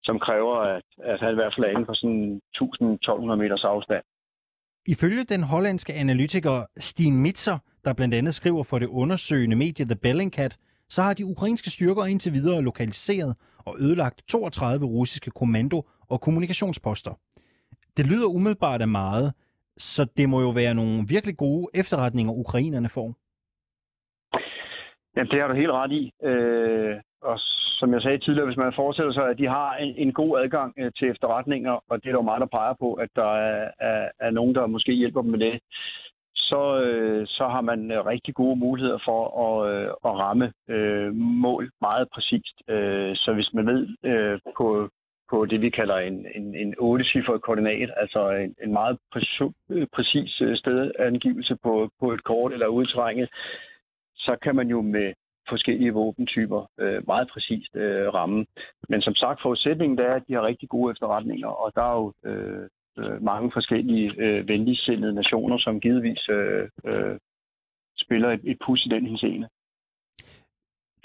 som 0.04 0.18
kræver, 0.18 0.56
at, 0.56 0.86
at 1.02 1.20
han 1.20 1.32
i 1.32 1.34
hvert 1.34 1.54
fald 1.54 1.66
er 1.66 1.70
inden 1.70 1.86
for 1.86 1.94
sådan 1.94 2.40
1000-1200 3.32 3.34
meters 3.42 3.64
afstand. 3.64 4.04
Ifølge 4.88 5.25
den 5.25 5.42
hollandske 5.42 5.92
analytiker 5.92 6.56
Steen 6.78 7.16
Mitzer, 7.22 7.58
der 7.87 7.93
blandt 7.93 8.14
andet 8.14 8.35
skriver 8.35 8.62
for 8.71 8.78
det 8.78 8.87
undersøgende 8.87 9.57
medie 9.57 9.85
The 9.85 10.00
Bellingcat, 10.02 10.59
så 10.88 11.02
har 11.02 11.14
de 11.14 11.26
ukrainske 11.26 11.71
styrker 11.71 12.05
indtil 12.05 12.33
videre 12.33 12.62
lokaliseret 12.62 13.37
og 13.66 13.76
ødelagt 13.81 14.23
32 14.28 14.87
russiske 14.87 15.31
kommando- 15.31 15.85
og 16.11 16.21
kommunikationsposter. 16.21 17.14
Det 17.97 18.07
lyder 18.07 18.28
umiddelbart 18.37 18.81
af 18.83 18.88
meget, 18.88 19.35
så 19.76 20.05
det 20.16 20.28
må 20.28 20.40
jo 20.40 20.50
være 20.50 20.75
nogle 20.75 21.05
virkelig 21.09 21.37
gode 21.37 21.66
efterretninger, 21.75 22.33
ukrainerne 22.33 22.88
får. 22.88 23.14
Jamen, 25.16 25.31
det 25.31 25.40
har 25.40 25.49
du 25.49 25.55
helt 25.55 25.71
ret 25.81 25.93
i. 25.93 26.12
Øh, 26.28 26.97
og 27.23 27.37
som 27.78 27.93
jeg 27.95 28.02
sagde 28.02 28.19
tidligere, 28.19 28.47
hvis 28.47 28.62
man 28.64 28.73
forestiller 28.76 29.12
sig, 29.12 29.26
at 29.28 29.38
de 29.38 29.47
har 29.47 29.76
en, 29.76 29.95
en 29.97 30.12
god 30.12 30.40
adgang 30.40 30.75
øh, 30.78 30.93
til 30.97 31.11
efterretninger, 31.11 31.75
og 31.90 31.95
det 32.02 32.09
er 32.09 32.12
der 32.12 32.23
jo 32.23 32.31
meget, 32.31 32.40
der 32.40 32.57
peger 32.59 32.75
på, 32.81 32.88
at 32.95 33.11
der 33.16 33.31
er, 33.49 33.71
er, 33.81 34.09
er 34.21 34.31
nogen, 34.31 34.55
der 34.55 34.66
måske 34.66 34.93
hjælper 34.93 35.23
dem 35.23 35.31
med 35.31 35.38
det, 35.38 35.61
så, 36.50 36.62
øh, 36.87 37.05
Øh, 37.26 37.28
så 37.28 37.49
har 37.49 37.61
man 37.61 37.90
øh, 37.90 38.06
rigtig 38.06 38.35
gode 38.35 38.56
muligheder 38.56 38.99
for 39.04 39.21
at, 39.47 39.73
øh, 39.73 39.88
at 40.04 40.12
ramme 40.25 40.52
mål 41.12 41.71
meget 41.80 42.09
præcist. 42.14 42.56
Så 43.25 43.30
hvis 43.35 43.54
man 43.54 43.66
ved 43.66 43.88
på, 44.56 44.90
på 45.30 45.47
det, 45.47 45.61
vi 45.61 45.71
kalder 45.71 45.97
en, 45.97 46.26
en, 46.35 46.54
en 46.54 46.75
8-cifret 46.75 47.40
koordinat, 47.40 47.90
altså 47.97 48.30
en, 48.30 48.54
en 48.62 48.73
meget 48.73 48.99
præcis, 49.12 49.54
præcis 49.92 50.42
stedangivelse 50.54 51.56
på, 51.62 51.90
på 52.00 52.12
et 52.12 52.25
kort 52.25 52.52
eller 52.52 52.66
udtrænget, 52.66 53.28
så 54.16 54.37
kan 54.42 54.56
man 54.56 54.68
jo 54.68 54.80
med 54.80 55.12
forskellige 55.49 55.92
våbentyper 55.92 56.71
øh, 56.80 57.02
meget 57.06 57.28
præcist 57.33 57.76
øh, 57.76 58.14
ramme. 58.14 58.47
Men 58.88 59.02
som 59.02 59.14
sagt, 59.14 59.42
forudsætningen 59.42 59.99
er, 59.99 60.14
at 60.14 60.23
de 60.28 60.35
har 60.35 60.47
rigtig 60.47 60.68
gode 60.68 60.90
efterretninger, 60.92 61.49
og 61.49 61.73
der 61.75 61.83
er 61.83 61.97
jo 62.02 62.12
øh, 62.30 62.68
øh, 62.98 63.22
mange 63.22 63.50
forskellige 63.52 64.12
øh, 64.18 64.48
venligsindede 64.48 65.14
nationer, 65.14 65.58
som 65.58 65.80
givetvis 65.80 66.28
øh, 66.28 66.68
øh, 66.86 67.18
spiller 67.98 68.30
et, 68.30 68.40
et 68.44 68.58
pus 68.66 68.86
i 68.86 68.88
den 68.88 69.06
henseende. 69.06 69.48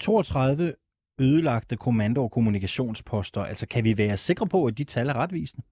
32 0.00 0.74
ødelagte 1.20 1.76
kommando- 1.76 2.22
og 2.22 2.30
kommunikationsposter. 2.30 3.40
Altså, 3.40 3.66
kan 3.68 3.84
vi 3.84 3.98
være 3.98 4.16
sikre 4.16 4.46
på, 4.46 4.66
at 4.66 4.78
de 4.78 4.84
tal 4.84 5.08
er 5.08 5.16
retvisende? 5.16 5.62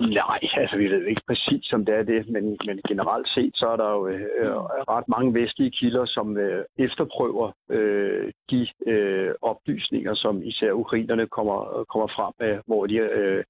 Nej, 0.00 0.40
altså 0.56 0.76
vi 0.76 0.90
ved 0.90 1.06
ikke 1.06 1.22
præcis, 1.26 1.72
om 1.72 1.84
det 1.84 1.94
er 1.94 2.02
det, 2.02 2.28
men, 2.28 2.58
men 2.66 2.80
generelt 2.88 3.28
set, 3.28 3.52
så 3.54 3.66
er 3.66 3.76
der 3.76 3.90
jo 3.90 4.06
øh, 4.06 4.20
øh 4.40 4.56
ret 4.94 5.08
mange 5.08 5.34
vestlige 5.34 5.70
kilder, 5.70 6.06
som 6.06 6.36
øh, 6.36 6.64
efterprøver 6.78 7.52
øh, 7.70 8.32
de 8.50 8.68
øh, 8.86 9.34
oplysninger, 9.42 10.14
som 10.14 10.42
især 10.42 10.72
ukrainerne 10.72 11.26
kommer, 11.26 11.78
øh, 11.78 11.84
kommer 11.86 12.08
frem 12.16 12.32
med, 12.40 12.60
hvor 12.66 12.86
de 12.86 12.96
øh, 12.96 13.44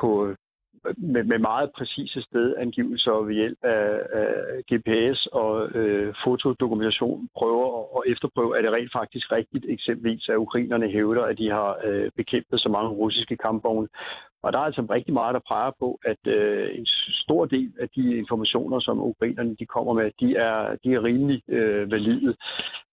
på 0.00 0.34
med, 0.96 1.24
med 1.24 1.38
meget 1.38 1.70
præcise 1.76 2.22
stedangivelser 2.22 3.12
ved 3.12 3.34
hjælp 3.34 3.58
af, 3.62 4.00
af 4.20 4.28
GPS 4.70 5.26
og 5.26 5.68
øh, 5.78 6.14
fotodokumentation 6.24 7.28
prøver 7.38 7.66
at 7.96 8.12
efterprøve, 8.12 8.58
er 8.58 8.62
det 8.62 8.72
rent 8.72 8.92
faktisk 8.92 9.32
rigtigt 9.32 9.64
eksempelvis, 9.68 10.28
at 10.28 10.36
ukrainerne 10.36 10.88
hævder, 10.90 11.22
at 11.22 11.38
de 11.38 11.50
har 11.50 11.78
øh, 11.84 12.10
bekæmpet 12.16 12.60
så 12.60 12.68
mange 12.68 12.90
russiske 12.90 13.36
kampvogne. 13.36 13.88
Og 14.42 14.52
der 14.52 14.58
er 14.58 14.62
altså 14.62 14.86
rigtig 14.90 15.14
meget, 15.14 15.34
der 15.34 15.48
peger 15.48 15.70
på, 15.78 15.98
at 16.04 16.22
øh, 16.26 16.78
en 16.78 16.86
stor 17.24 17.44
del 17.44 17.72
af 17.80 17.88
de 17.96 18.16
informationer, 18.16 18.80
som 18.80 19.02
ukrainerne 19.02 19.56
de 19.60 19.66
kommer 19.66 19.92
med, 19.92 20.10
de 20.20 20.36
er, 20.36 20.76
de 20.84 20.88
er 20.94 21.04
rimelig 21.04 21.42
øh, 21.48 21.90
valide. 21.90 22.36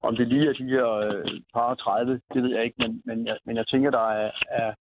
Om 0.03 0.15
det 0.15 0.27
lige 0.27 0.49
er 0.49 0.53
de 0.53 0.69
her 0.75 0.87
øh, 0.87 1.25
par 1.53 1.75
30, 1.75 2.21
det 2.33 2.43
ved 2.43 2.55
jeg 2.55 2.63
ikke, 2.63 2.75
men, 2.79 3.01
men, 3.05 3.27
jeg, 3.27 3.37
men 3.45 3.57
jeg 3.57 3.67
tænker, 3.67 3.91
der 3.91 4.07
er, 4.09 4.31
er 4.49 4.73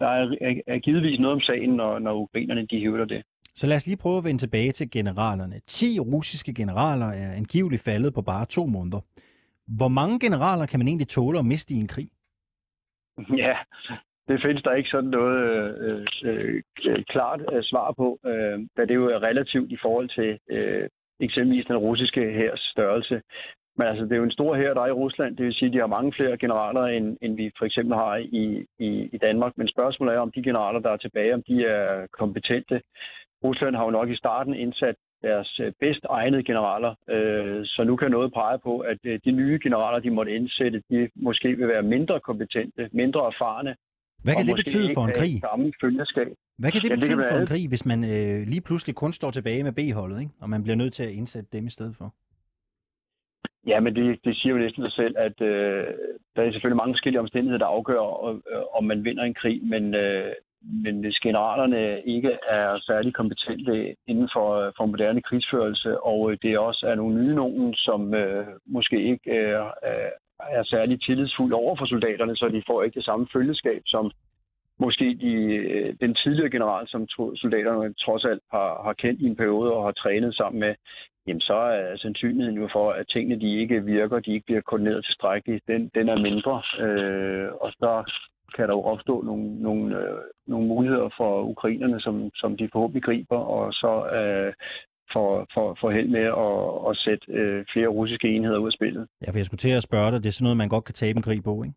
der 0.00 0.06
er, 0.06 0.34
er, 0.40 0.52
er 0.66 0.78
givetvis 0.78 1.20
noget 1.20 1.34
om 1.34 1.40
sagen, 1.40 1.70
når, 1.70 1.98
når 1.98 2.14
ukrainerne 2.14 2.66
de 2.66 2.80
hævder 2.80 3.04
det. 3.04 3.22
Så 3.54 3.66
lad 3.66 3.76
os 3.76 3.86
lige 3.86 3.96
prøve 3.96 4.18
at 4.18 4.24
vende 4.24 4.40
tilbage 4.40 4.72
til 4.72 4.90
generalerne. 4.90 5.60
10 5.66 6.00
russiske 6.00 6.54
generaler 6.54 7.06
er 7.06 7.32
angiveligt 7.32 7.82
faldet 7.82 8.14
på 8.14 8.22
bare 8.22 8.46
to 8.46 8.66
måneder. 8.66 9.00
Hvor 9.78 9.88
mange 9.88 10.20
generaler 10.20 10.66
kan 10.66 10.80
man 10.80 10.88
egentlig 10.88 11.08
tåle 11.08 11.38
at 11.38 11.44
miste 11.44 11.74
i 11.74 11.76
en 11.76 11.88
krig? 11.88 12.08
Ja, 13.44 13.56
det 14.28 14.42
findes 14.42 14.62
der 14.62 14.72
ikke 14.74 14.90
sådan 14.90 15.10
noget 15.10 15.38
øh, 15.86 16.06
øh, 16.24 16.62
klart 17.08 17.40
øh, 17.52 17.62
svar 17.62 17.92
på, 17.92 18.18
øh, 18.26 18.58
da 18.76 18.84
det 18.84 18.94
jo 18.94 19.06
er 19.06 19.22
relativt 19.22 19.72
i 19.72 19.78
forhold 19.82 20.08
til 20.08 20.38
øh, 20.56 20.88
eksempelvis 21.20 21.66
den 21.66 21.76
russiske 21.76 22.32
hærs 22.32 22.60
størrelse. 22.60 23.22
Men 23.78 23.86
altså, 23.86 24.04
det 24.04 24.12
er 24.12 24.16
jo 24.16 24.24
en 24.30 24.38
stor 24.38 24.54
her, 24.54 24.74
der 24.74 24.82
er 24.82 24.86
i 24.86 25.00
Rusland. 25.02 25.36
Det 25.36 25.46
vil 25.46 25.54
sige, 25.54 25.68
at 25.68 25.72
de 25.72 25.78
har 25.78 25.96
mange 25.96 26.12
flere 26.16 26.36
generaler, 26.38 26.84
end, 26.84 27.16
end 27.22 27.36
vi 27.36 27.52
for 27.58 27.64
eksempel 27.64 27.94
har 27.94 28.16
i, 28.16 28.66
i, 28.78 28.88
i 29.12 29.18
Danmark. 29.18 29.52
Men 29.56 29.68
spørgsmålet 29.68 30.14
er, 30.14 30.20
om 30.20 30.32
de 30.32 30.42
generaler, 30.42 30.80
der 30.80 30.90
er 30.90 30.96
tilbage, 30.96 31.34
om 31.34 31.42
de 31.42 31.66
er 31.66 32.06
kompetente. 32.20 32.80
Rusland 33.44 33.76
har 33.76 33.84
jo 33.84 33.90
nok 33.90 34.08
i 34.10 34.16
starten 34.16 34.54
indsat 34.54 34.94
deres 35.22 35.60
øh, 35.60 35.72
bedst 35.80 36.04
egnede 36.10 36.44
generaler, 36.44 36.94
øh, 37.10 37.60
så 37.64 37.84
nu 37.84 37.96
kan 37.96 38.10
noget 38.10 38.32
pege 38.32 38.58
på, 38.58 38.78
at 38.78 38.98
øh, 39.04 39.20
de 39.24 39.30
nye 39.30 39.58
generaler, 39.62 39.98
de 39.98 40.10
måtte 40.10 40.32
indsætte, 40.32 40.82
de 40.90 41.08
måske 41.14 41.48
vil 41.56 41.68
være 41.68 41.82
mindre 41.82 42.20
kompetente, 42.20 42.88
mindre 42.92 43.20
erfarne. 43.20 43.76
Hvad 44.24 44.34
kan 44.34 44.46
det 44.46 44.56
betyde 44.56 44.88
for 44.94 45.04
en 45.04 45.12
krig? 45.16 45.40
Samme 45.40 45.72
følgeskab. 45.80 46.32
Hvad 46.58 46.70
kan 46.70 46.80
det 46.80 46.90
betyde 46.90 47.16
det 47.16 47.26
for 47.32 47.38
en 47.38 47.46
krig, 47.46 47.68
hvis 47.68 47.86
man 47.86 48.04
øh, 48.04 48.46
lige 48.52 48.60
pludselig 48.60 48.94
kun 48.96 49.12
står 49.12 49.30
tilbage 49.30 49.62
med 49.62 49.72
B-holdet, 49.72 50.20
ikke? 50.20 50.32
og 50.40 50.50
man 50.50 50.62
bliver 50.62 50.76
nødt 50.76 50.92
til 50.92 51.02
at 51.02 51.10
indsætte 51.10 51.48
dem 51.52 51.66
i 51.66 51.70
stedet 51.70 51.96
for? 51.96 52.14
Ja, 53.66 53.80
men 53.80 53.96
det, 53.96 54.20
det 54.24 54.36
siger 54.36 54.52
jo 54.52 54.58
næsten 54.58 54.82
sig 54.82 54.92
selv, 54.92 55.14
at 55.18 55.40
øh, 55.40 55.86
der 56.36 56.42
er 56.42 56.52
selvfølgelig 56.52 56.76
mange 56.76 56.94
forskellige 56.94 57.20
omstændigheder, 57.20 57.58
der 57.58 57.74
afgør, 57.76 58.00
øh, 58.28 58.62
om 58.72 58.84
man 58.84 59.04
vinder 59.04 59.24
en 59.24 59.34
krig, 59.34 59.60
men, 59.64 59.94
øh, 59.94 60.32
men 60.84 61.00
hvis 61.00 61.18
generalerne 61.18 62.02
ikke 62.04 62.38
er 62.48 62.78
særlig 62.78 63.14
kompetente 63.14 63.96
inden 64.06 64.28
for, 64.34 64.54
øh, 64.54 64.72
for 64.76 64.86
moderne 64.86 65.22
krigsførelse, 65.22 66.00
og 66.00 66.30
øh, 66.30 66.38
det 66.42 66.58
også 66.58 66.86
er 66.86 66.94
nogle 66.94 67.14
nye 67.22 67.34
nogen, 67.34 67.74
som 67.74 68.14
øh, 68.14 68.46
måske 68.66 69.02
ikke 69.02 69.30
øh, 69.30 70.10
er 70.40 70.64
særlig 70.64 71.02
tillidsfulde 71.02 71.54
over 71.54 71.76
for 71.76 71.86
soldaterne, 71.86 72.36
så 72.36 72.48
de 72.48 72.62
får 72.66 72.82
ikke 72.82 72.94
det 72.94 73.04
samme 73.04 73.26
følgeskab, 73.32 73.82
som 73.86 74.10
måske 74.78 75.16
de, 75.20 75.32
øh, 75.34 75.94
den 76.00 76.14
tidligere 76.14 76.50
general, 76.50 76.88
som 76.88 77.08
soldaterne 77.08 77.94
trods 77.94 78.24
alt 78.24 78.42
har, 78.50 78.82
har 78.84 78.92
kendt 78.92 79.20
i 79.20 79.26
en 79.26 79.36
periode 79.36 79.72
og 79.72 79.84
har 79.84 79.92
trænet 79.92 80.34
sammen 80.34 80.60
med, 80.60 80.74
jamen 81.26 81.40
så 81.40 81.54
er 81.54 81.96
sandsynligheden 81.96 82.58
jo 82.62 82.68
for, 82.72 82.90
at 82.90 83.08
tingene 83.08 83.40
de 83.40 83.60
ikke 83.60 83.84
virker, 83.84 84.20
de 84.20 84.34
ikke 84.34 84.46
bliver 84.46 84.60
koordineret 84.60 85.04
tilstrækkeligt, 85.04 85.64
den, 85.68 85.90
den 85.94 86.08
er 86.08 86.18
mindre. 86.18 86.62
Øh, 86.86 87.48
og 87.60 87.72
så 87.72 88.12
kan 88.56 88.68
der 88.68 88.74
jo 88.74 88.82
opstå 88.82 89.22
nogle, 89.22 89.62
nogle, 89.62 89.98
øh, 89.98 90.18
nogle 90.46 90.66
muligheder 90.66 91.08
for 91.16 91.42
ukrainerne, 91.42 92.00
som, 92.00 92.30
som 92.34 92.56
de 92.56 92.68
forhåbentlig 92.72 93.02
griber, 93.02 93.38
og 93.38 93.72
så 93.72 93.92
øh, 94.18 94.52
for, 95.12 95.46
for, 95.54 95.76
for 95.80 95.90
held 95.90 96.08
med 96.08 96.26
at, 96.46 96.90
at 96.90 96.96
sætte 97.04 97.24
øh, 97.32 97.64
flere 97.72 97.88
russiske 97.88 98.28
enheder 98.28 98.58
ud 98.58 98.66
af 98.66 98.72
spillet. 98.72 99.06
Ja, 99.26 99.30
for 99.30 99.38
jeg 99.38 99.46
skulle 99.46 99.58
til 99.58 99.70
at 99.70 99.82
spørge 99.82 100.10
dig, 100.12 100.22
det 100.22 100.28
er 100.28 100.32
sådan 100.32 100.44
noget, 100.44 100.56
man 100.56 100.68
godt 100.68 100.84
kan 100.84 100.94
tabe 100.94 101.16
en 101.16 101.22
krig 101.22 101.42
på, 101.44 101.62
ikke? 101.62 101.74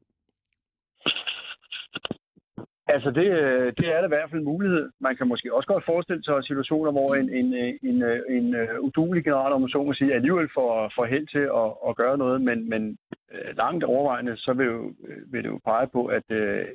Altså, 2.88 3.12
det, 3.12 3.28
øh, 3.42 3.74
det 3.78 3.88
er 3.88 4.00
da 4.00 4.06
i 4.06 4.14
hvert 4.14 4.30
fald 4.30 4.42
en 4.42 4.52
mulighed. 4.54 4.90
Man 5.00 5.16
kan 5.16 5.28
måske 5.28 5.54
også 5.54 5.68
godt 5.68 5.86
forestille 5.86 6.24
sig 6.24 6.44
situationer, 6.44 6.92
hvor 6.92 7.16
en, 7.16 7.30
en, 7.30 7.54
øh, 7.54 7.74
en, 7.84 8.04
øh, 8.04 8.20
en, 8.30 8.56
en 8.56 8.80
udulig 8.80 9.24
general, 9.24 9.54
om 9.54 9.62
man 9.62 9.70
så 9.70 9.84
må 9.84 9.94
sige, 9.94 10.14
alligevel 10.14 10.50
får, 10.54 10.92
får 10.96 11.06
held 11.06 11.28
til 11.28 11.46
at, 11.62 11.70
at 11.88 11.96
gøre 11.96 12.18
noget, 12.18 12.42
men, 12.42 12.70
men 12.70 12.98
langt 13.58 13.84
overvejende, 13.84 14.38
så 14.38 14.54
vil, 14.54 14.66
jo, 14.66 14.94
vil 15.32 15.44
det 15.44 15.50
jo 15.50 15.60
pege 15.66 15.88
på, 15.88 16.06
at 16.06 16.24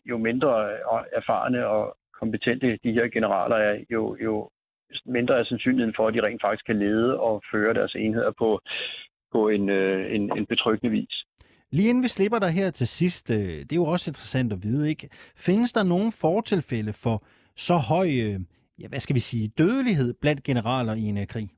jo 0.05 0.19
mindre 0.19 0.71
erfarne 1.13 1.67
og 1.67 1.97
kompetente 2.21 2.79
de 2.85 2.93
her 2.93 3.09
generaler 3.09 3.57
er, 3.57 3.85
jo, 3.91 4.17
jo 4.21 4.51
mindre 5.07 5.39
er 5.39 5.45
sandsynligheden 5.45 5.95
for, 5.97 6.09
at 6.09 6.15
de 6.15 6.23
rent 6.23 6.43
faktisk 6.43 6.67
kan 6.67 6.79
lede 6.79 7.21
og 7.21 7.43
føre 7.53 7.75
deres 7.75 7.95
enheder 7.95 8.33
på, 8.39 8.61
på 9.33 9.49
en, 9.49 9.71
en, 9.71 10.39
en 10.39 10.47
betryggende 10.47 10.91
vis. 10.91 11.25
Lige 11.71 11.89
inden 11.89 12.03
vi 12.03 12.09
slipper 12.09 12.39
dig 12.39 12.51
her 12.51 12.71
til 12.71 12.87
sidst, 12.87 13.31
øh, 13.31 13.39
det 13.39 13.73
er 13.73 13.77
jo 13.77 13.85
også 13.85 14.11
interessant 14.11 14.53
at 14.53 14.63
vide, 14.63 14.89
ikke? 14.89 15.09
Findes 15.37 15.73
der 15.73 15.83
nogen 15.83 16.13
fortilfælde 16.13 16.93
for 16.93 17.25
så 17.57 17.75
høj, 17.75 18.07
øh, 18.07 18.41
ja, 18.79 18.89
hvad 18.89 19.01
skal 19.01 19.15
vi 19.15 19.21
sige, 19.21 19.49
dødelighed 19.49 20.15
blandt 20.21 20.43
generaler 20.43 20.95
i 20.95 21.03
en 21.03 21.19
øh, 21.19 21.27
krig? 21.27 21.49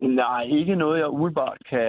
Nej, 0.00 0.42
ikke 0.42 0.76
noget, 0.76 0.98
jeg 0.98 1.08
umiddelbart 1.08 1.58
kan, 1.70 1.88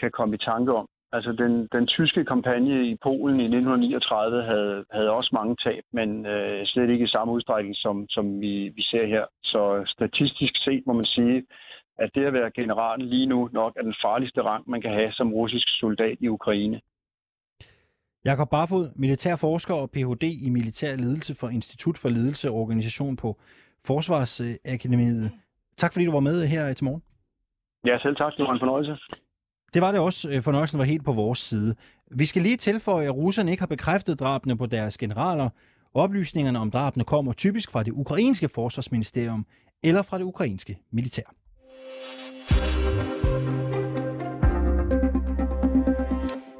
kan 0.00 0.10
komme 0.10 0.34
i 0.34 0.38
tanke 0.38 0.74
om. 0.74 0.88
Altså, 1.12 1.32
den, 1.32 1.68
den 1.72 1.86
tyske 1.86 2.24
kampagne 2.24 2.90
i 2.90 2.96
Polen 3.02 3.40
i 3.40 3.44
1939 3.44 4.42
havde, 4.42 4.84
havde 4.90 5.10
også 5.10 5.30
mange 5.32 5.56
tab, 5.64 5.82
men 5.92 6.26
øh, 6.26 6.66
slet 6.66 6.90
ikke 6.90 7.04
i 7.04 7.14
samme 7.14 7.32
udstrækning, 7.32 7.76
som, 7.76 8.06
som 8.08 8.40
vi, 8.40 8.72
vi 8.76 8.82
ser 8.82 9.06
her. 9.06 9.24
Så 9.42 9.82
statistisk 9.86 10.54
set 10.64 10.82
må 10.86 10.92
man 10.92 11.04
sige, 11.04 11.46
at 11.98 12.10
det 12.14 12.24
at 12.24 12.32
være 12.32 12.50
general 12.50 13.00
lige 13.00 13.26
nu 13.26 13.48
nok 13.52 13.72
er 13.76 13.82
den 13.82 13.94
farligste 14.04 14.42
rang, 14.42 14.70
man 14.70 14.80
kan 14.80 14.92
have 14.92 15.12
som 15.12 15.32
russisk 15.32 15.66
soldat 15.68 16.16
i 16.20 16.28
Ukraine. 16.28 16.80
Jakob 18.24 18.50
Barfod, 18.50 18.90
militærforsker 18.96 19.74
og 19.74 19.90
Ph.D. 19.90 20.22
i 20.22 20.50
militær 20.50 20.96
ledelse 20.96 21.34
for 21.34 21.48
Institut 21.48 21.98
for 21.98 22.08
Ledelse 22.08 22.50
og 22.50 22.56
Organisation 22.56 23.16
på 23.16 23.36
Forsvarsakademiet. 23.86 25.30
Tak 25.76 25.92
fordi 25.92 26.04
du 26.04 26.12
var 26.12 26.20
med 26.20 26.46
her 26.46 26.72
til 26.72 26.84
morgen. 26.84 27.02
Ja, 27.86 27.98
selv 27.98 28.16
tak. 28.16 28.32
Det 28.36 28.44
var 28.44 28.52
en 28.52 28.58
fornøjelse. 28.58 28.96
Det 29.74 29.82
var 29.82 29.92
det 29.92 30.00
også. 30.00 30.28
Øh, 30.28 30.42
fornøjelsen 30.42 30.78
var 30.78 30.84
helt 30.84 31.04
på 31.04 31.12
vores 31.12 31.38
side. 31.38 31.74
Vi 32.10 32.24
skal 32.24 32.42
lige 32.42 32.56
tilføje, 32.56 33.06
at 33.06 33.14
russerne 33.14 33.50
ikke 33.50 33.60
har 33.60 33.66
bekræftet 33.66 34.20
drabene 34.20 34.58
på 34.58 34.66
deres 34.66 34.98
generaler. 34.98 35.48
Oplysningerne 35.94 36.58
om 36.58 36.70
drabene 36.70 37.04
kommer 37.04 37.32
typisk 37.32 37.72
fra 37.72 37.82
det 37.82 37.92
ukrainske 37.92 38.48
forsvarsministerium 38.48 39.46
eller 39.84 40.02
fra 40.02 40.18
det 40.18 40.24
ukrainske 40.24 40.78
militær. 40.90 41.34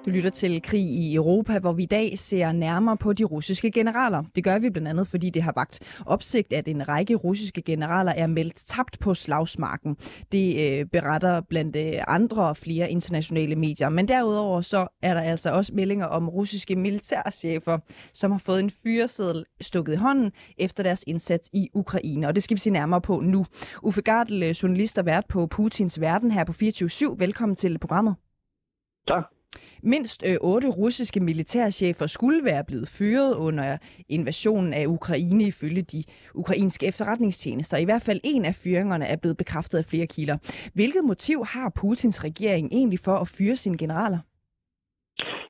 Du 0.09 0.13
lytter 0.13 0.31
til 0.31 0.63
Krig 0.63 0.81
i 0.85 1.15
Europa, 1.15 1.59
hvor 1.59 1.73
vi 1.73 1.83
i 1.83 1.87
dag 1.87 2.19
ser 2.19 2.53
nærmere 2.53 2.97
på 2.97 3.13
de 3.13 3.25
russiske 3.25 3.71
generaler. 3.71 4.25
Det 4.35 4.45
gør 4.45 4.59
vi 4.59 4.71
blandt 4.71 4.89
andet, 4.89 5.07
fordi 5.07 5.31
det 5.31 5.43
har 5.43 5.53
vagt 5.57 5.81
opsigt, 6.07 6.53
at 6.53 6.69
en 6.69 6.89
række 6.89 7.15
russiske 7.15 7.63
generaler 7.63 8.13
er 8.13 8.27
meldt 8.27 8.57
tabt 8.57 8.99
på 8.99 9.15
slagsmarken. 9.15 9.97
Det 10.33 10.81
øh, 10.81 10.87
beretter 10.87 11.41
blandt 11.41 11.77
øh, 11.77 11.93
andre 12.07 12.49
og 12.49 12.57
flere 12.57 12.91
internationale 12.91 13.57
medier. 13.57 13.89
Men 13.89 14.09
derudover 14.09 14.61
så 14.61 14.87
er 15.03 15.15
der 15.15 15.21
altså 15.21 15.51
også 15.51 15.73
meldinger 15.75 16.07
om 16.07 16.29
russiske 16.29 16.77
militærchefer, 16.77 17.79
som 18.13 18.31
har 18.31 18.39
fået 18.39 18.61
en 18.61 18.71
fyreseddel 18.71 19.45
stukket 19.61 19.93
i 19.93 19.97
hånden 19.97 20.33
efter 20.59 20.83
deres 20.83 21.05
indsats 21.07 21.51
i 21.53 21.69
Ukraine. 21.75 22.29
Og 22.29 22.35
det 22.35 22.43
skal 22.43 22.55
vi 22.55 22.61
se 22.61 22.71
nærmere 22.71 23.01
på 23.01 23.21
nu. 23.21 23.47
Uffe 23.83 24.03
Gardel, 24.03 24.43
øh, 24.43 24.51
journalist 24.51 24.99
og 24.99 25.07
vært 25.07 25.25
på 25.29 25.47
Putins 25.47 26.01
Verden 26.01 26.31
her 26.31 26.45
på 26.45 26.53
24-7. 26.53 27.19
Velkommen 27.19 27.57
til 27.57 27.79
programmet. 27.79 28.15
Tak. 29.09 29.38
Mindst 29.83 30.25
øh, 30.27 30.37
otte 30.41 30.69
russiske 30.69 31.21
militærchefer 31.21 32.07
skulle 32.07 32.45
være 32.45 32.65
blevet 32.65 32.89
fyret 32.99 33.37
under 33.37 33.79
invasionen 34.09 34.73
af 34.73 34.87
Ukraine 34.87 35.45
ifølge 35.45 35.83
de 35.83 36.05
ukrainske 36.35 36.87
efterretningstjenester. 36.87 37.77
I 37.77 37.85
hvert 37.85 38.03
fald 38.03 38.21
en 38.25 38.45
af 38.45 38.55
fyringerne 38.65 39.07
er 39.07 39.17
blevet 39.17 39.37
bekræftet 39.37 39.79
af 39.79 39.85
flere 39.85 40.07
kilder. 40.07 40.37
Hvilket 40.75 41.05
motiv 41.05 41.45
har 41.45 41.73
Putins 41.81 42.25
regering 42.25 42.69
egentlig 42.73 42.99
for 43.05 43.17
at 43.17 43.29
fyre 43.39 43.57
sine 43.57 43.79
generaler? 43.79 44.19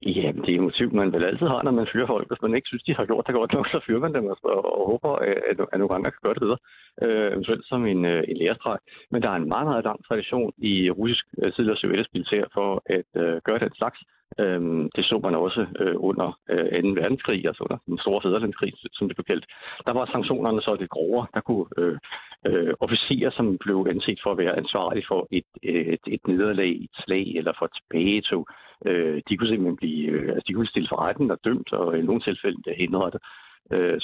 Jamen, 0.02 0.43
det 0.45 0.55
er 0.55 0.61
motiv, 0.61 0.95
man 0.95 1.12
vel 1.12 1.25
altid 1.25 1.47
har, 1.47 1.62
når 1.62 1.71
man 1.71 1.88
fyrer 1.93 2.07
folk. 2.07 2.28
Hvis 2.28 2.43
man 2.43 2.55
ikke 2.55 2.69
synes, 2.69 2.83
de 2.83 2.95
har 2.95 3.07
gjort 3.07 3.26
det 3.26 3.35
godt 3.35 3.52
nok, 3.52 3.67
så 3.67 3.81
fyrer 3.87 4.00
man 4.00 4.14
dem 4.14 4.26
og, 4.26 4.38
og 4.78 4.87
håber, 4.90 5.12
øh, 5.23 5.37
at, 5.50 5.57
at 5.73 5.78
nogle 5.78 5.95
andre 5.95 6.11
kan 6.11 6.23
gøre 6.23 6.35
det 6.35 6.45
bedre. 6.47 6.59
Øh, 7.02 7.33
eventuelt 7.33 7.67
som 7.67 7.87
en, 7.87 8.05
øh, 8.05 8.25
en 8.28 8.37
lærestreg. 8.37 8.78
Men 9.11 9.23
der 9.23 9.31
er 9.31 9.37
en 9.37 9.49
meget, 9.49 9.67
meget 9.67 9.85
lang 9.85 10.05
tradition 10.05 10.52
i 10.59 10.90
russisk 10.90 11.25
øh, 11.43 11.52
tidligere 11.52 11.78
sovjetisk 11.78 12.11
militær 12.14 12.45
for 12.55 12.83
at 12.87 13.11
øh, 13.23 13.40
gøre 13.45 13.59
den 13.59 13.75
slags. 13.75 13.99
Øhm, 14.40 14.90
det 14.97 15.05
så 15.05 15.21
man 15.23 15.35
også 15.35 15.67
øh, 15.81 15.95
under 15.99 16.38
øh, 16.50 16.83
2. 16.83 16.88
verdenskrig, 17.00 17.47
altså 17.47 17.62
under 17.64 17.78
den 17.87 17.99
store 17.99 18.23
fædrelandskrig, 18.23 18.73
som 18.93 19.09
det 19.09 19.17
blev 19.17 19.25
kaldt. 19.25 19.47
Der 19.87 19.93
var 19.93 20.07
sanktionerne 20.07 20.62
så 20.62 20.76
lidt 20.81 20.90
grovere. 20.90 21.26
Der 21.35 21.40
kunne 21.40 21.67
øh, 21.78 21.99
øh, 22.47 22.75
officerer, 22.81 23.31
som 23.31 23.59
blev 23.59 23.87
anset 23.90 24.21
for 24.23 24.31
at 24.33 24.38
være 24.38 24.57
ansvarlige 24.57 25.07
for 25.09 25.28
et, 25.31 25.50
et, 25.62 26.05
et 26.07 26.26
nederlag, 26.26 26.71
et 26.71 26.97
slag 27.05 27.26
eller 27.37 27.52
for 27.59 27.64
et 27.67 27.76
tilbagetog, 27.78 28.47
øh, 28.87 29.23
de 29.28 29.37
kunne 29.37 29.49
simpelthen 29.49 29.76
blive, 29.76 30.09
øh, 30.11 30.28
altså 30.28 30.45
de 30.49 30.52
kunne 30.52 30.73
stille 30.73 30.88
for 30.88 31.00
retten 31.07 31.31
og 31.31 31.38
dømt, 31.45 31.73
og 31.73 31.99
i 31.99 32.02
nogle 32.02 32.21
tilfælde 32.21 32.75
henrettet. 32.76 33.21
Øh, 33.23 33.48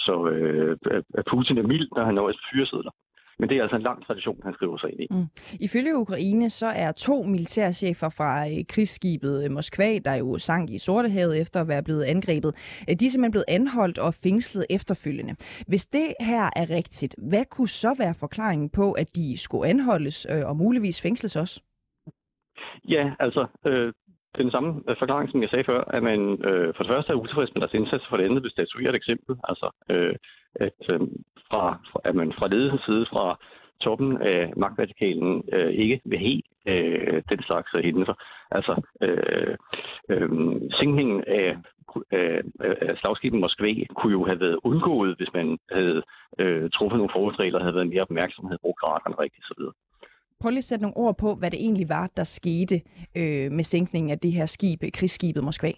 så 0.06 0.28
øh, 0.28 0.76
Putin 1.30 1.58
er 1.58 1.66
mild, 1.73 1.88
når 1.96 2.04
han 2.04 2.14
når 2.14 2.32
fyresedler. 2.52 2.90
Men 3.38 3.49
det 3.49 3.58
er 3.58 3.62
altså 3.62 3.76
en 3.76 3.82
lang 3.82 4.06
tradition, 4.06 4.40
han 4.44 4.54
skriver 4.54 4.78
sig 4.78 4.90
ind 4.92 5.00
i. 5.00 5.06
Mm. 5.11 5.26
Ifølge 5.61 5.96
Ukraine 5.96 6.50
så 6.50 6.66
er 6.66 6.92
to 6.92 7.23
militærchefer 7.23 8.08
fra 8.08 8.49
øh, 8.49 8.64
krigsskibet 8.68 9.52
Moskva, 9.52 9.99
der 9.99 10.14
jo 10.14 10.38
sank 10.38 10.70
i 10.70 10.78
Sortehavet 10.78 11.40
efter 11.40 11.61
at 11.61 11.68
være 11.68 11.82
blevet 11.82 12.04
angrebet, 12.04 12.52
øh, 12.88 12.96
de 13.00 13.06
er 13.06 13.11
simpelthen 13.11 13.30
blevet 13.30 13.44
anholdt 13.49 13.99
og 13.99 14.14
fængslet 14.14 14.66
efterfølgende. 14.70 15.34
Hvis 15.66 15.87
det 15.87 16.14
her 16.20 16.50
er 16.56 16.70
rigtigt, 16.70 17.14
hvad 17.30 17.44
kunne 17.44 17.68
så 17.68 17.94
være 17.99 18.14
forklaringen 18.20 18.70
på, 18.70 18.92
at 18.92 19.16
de 19.16 19.37
skulle 19.37 19.68
anholdes 19.70 20.26
øh, 20.30 20.46
og 20.49 20.56
muligvis 20.56 21.02
fængsles 21.02 21.37
også? 21.37 21.62
Ja, 22.88 23.12
altså, 23.20 23.46
øh, 23.66 23.92
den 24.38 24.50
samme 24.50 24.83
øh, 24.88 24.97
forklaring, 24.99 25.31
som 25.31 25.43
jeg 25.43 25.50
sagde 25.50 25.64
før, 25.64 25.81
at 25.97 26.03
man 26.03 26.21
øh, 26.49 26.75
for 26.75 26.83
det 26.83 26.93
første 26.93 27.12
er 27.12 27.17
utilfreds 27.17 27.55
med 27.55 27.61
deres 27.61 27.75
indsats, 27.75 28.05
for 28.09 28.17
det 28.17 28.25
andet 28.25 28.43
vil 28.43 28.50
statuere 28.50 28.91
et 28.91 28.95
eksempel. 28.95 29.37
Altså, 29.49 29.71
øh, 29.91 30.14
at, 30.55 30.81
øh, 30.91 31.00
fra, 31.50 31.79
at 32.05 32.14
man 32.14 32.33
fra 32.33 32.49
ledelsens 32.49 32.85
side, 32.85 33.07
fra 33.12 33.38
toppen 33.81 34.23
af 34.23 34.53
magtvertikalen, 34.57 35.43
øh, 35.53 35.73
ikke 35.73 36.00
vil 36.05 36.19
have 36.19 36.43
øh, 36.73 37.23
den 37.31 37.43
slags 37.43 37.71
hændelser. 37.73 38.14
Altså, 38.50 38.83
øh, 39.03 39.57
øh, 40.09 40.31
sænkningen 40.79 41.25
af, 41.26 41.57
af, 42.11 42.43
af 42.61 42.97
slagskibet 42.97 43.41
Moskva 43.41 43.75
kunne 43.95 44.12
jo 44.12 44.25
have 44.25 44.41
været 44.41 44.59
undgået, 44.64 45.17
hvis 45.17 45.33
man 45.35 45.59
havde 45.71 46.03
øh, 46.38 46.71
truffet 46.71 46.99
nogle 46.99 47.14
forholdsregler, 47.14 47.61
havde 47.61 47.75
været 47.75 47.93
mere 47.93 48.03
opmærksomhed, 48.03 48.59
brugt 48.62 48.83
radaren 48.83 49.19
rigtigt 49.19 49.45
osv. 49.45 49.62
Prøv 50.45 50.51
lige 50.51 50.59
at 50.59 50.65
sætte 50.65 50.83
nogle 50.83 50.97
ord 50.97 51.17
på, 51.19 51.35
hvad 51.35 51.51
det 51.51 51.61
egentlig 51.61 51.89
var, 51.89 52.11
der 52.17 52.25
skete 52.25 52.77
øh, 53.17 53.53
med 53.53 53.65
sænkningen 53.65 54.11
af 54.11 54.19
det 54.19 54.33
her 54.33 54.47
skib, 54.47 54.81
krigsskibet 54.95 55.45
Moskva. 55.45 55.73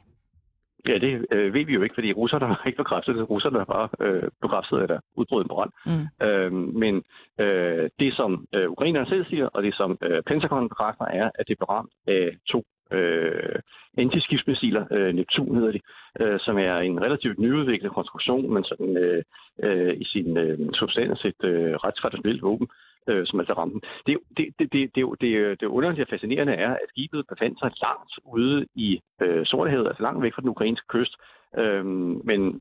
Ja, 0.88 0.98
det 0.98 1.26
øh, 1.32 1.54
ved 1.54 1.64
vi 1.66 1.72
jo 1.74 1.82
ikke, 1.82 1.94
fordi 1.94 2.12
russerne 2.12 2.46
har 2.46 2.62
ikke 2.66 2.76
bekræftet 2.76 3.14
det. 3.16 3.30
Russerne 3.30 3.58
har 3.58 3.64
bare 3.64 3.88
øh, 4.00 4.28
bekræftet, 4.42 4.78
at 4.82 4.88
der 4.88 5.00
udbrød 5.16 5.42
en 5.42 5.48
brand. 5.48 5.72
Mm. 5.86 6.26
Øh, 6.26 6.52
men 6.52 6.94
øh, 7.40 7.90
det, 8.00 8.14
som 8.14 8.46
øh, 8.54 8.70
ukrainerne 8.70 9.08
selv 9.08 9.24
siger, 9.26 9.46
og 9.46 9.62
det, 9.62 9.74
som 9.74 9.98
øh, 10.02 10.22
Pentagon 10.22 10.68
bekræfter, 10.68 11.04
er, 11.04 11.30
at 11.34 11.48
det 11.48 11.58
blev 11.58 11.68
ramt 11.68 11.92
af 12.06 12.36
to 12.52 12.64
øh, 12.92 13.58
antiskibsmissiler, 13.98 14.84
øh, 14.90 15.14
Neptun 15.14 15.56
hedder 15.56 15.72
de, 15.72 15.80
øh, 16.20 16.38
som 16.40 16.58
er 16.58 16.76
en 16.78 17.02
relativt 17.02 17.38
nyudviklet 17.38 17.92
konstruktion, 17.92 18.54
men 18.54 18.64
sådan 18.64 18.96
øh, 18.96 19.22
øh, 19.62 19.94
i 19.96 20.04
sin 20.04 20.36
øh, 20.36 20.58
substans 20.72 21.24
et 21.24 21.44
øh, 21.44 21.74
ret 21.74 21.94
traditionelt 21.94 22.42
våben, 22.42 22.68
øh, 22.70 22.85
som 23.26 23.40
altså 23.40 23.52
ramte 23.52 23.86
det, 24.06 24.18
det, 24.36 24.46
det, 24.58 24.72
det, 24.72 24.94
det, 24.94 25.04
det, 25.20 25.60
det 25.60 25.66
underlige 25.66 26.04
og 26.04 26.08
fascinerende 26.10 26.52
er, 26.52 26.70
at 26.70 26.88
skibet 26.88 27.26
befandt 27.28 27.58
sig 27.58 27.70
langt 27.82 28.12
ude 28.24 28.66
i 28.74 29.00
øh, 29.22 29.46
Sortehavet, 29.46 29.86
altså 29.86 30.02
langt 30.02 30.22
væk 30.22 30.34
fra 30.34 30.42
den 30.42 30.48
ukrainske 30.54 30.86
kyst, 30.88 31.14
øh, 31.58 31.84
men 32.28 32.60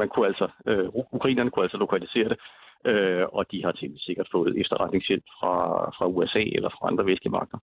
man 0.00 0.08
kunne 0.08 0.26
altså, 0.26 0.48
øh, 0.66 0.88
ukrainerne 1.12 1.50
kunne 1.50 1.64
altså 1.64 1.76
lokalisere 1.76 2.28
det, 2.28 2.38
øh, 2.84 3.26
og 3.32 3.50
de 3.52 3.64
har 3.64 3.72
til 3.72 3.92
sikkert 3.96 4.28
fået 4.32 4.60
efterretningshjælp 4.60 5.24
fra, 5.40 5.54
fra 5.96 6.06
USA 6.06 6.42
eller 6.56 6.68
fra 6.68 6.88
andre 6.88 7.06
vestlige 7.06 7.32
magter. 7.38 7.58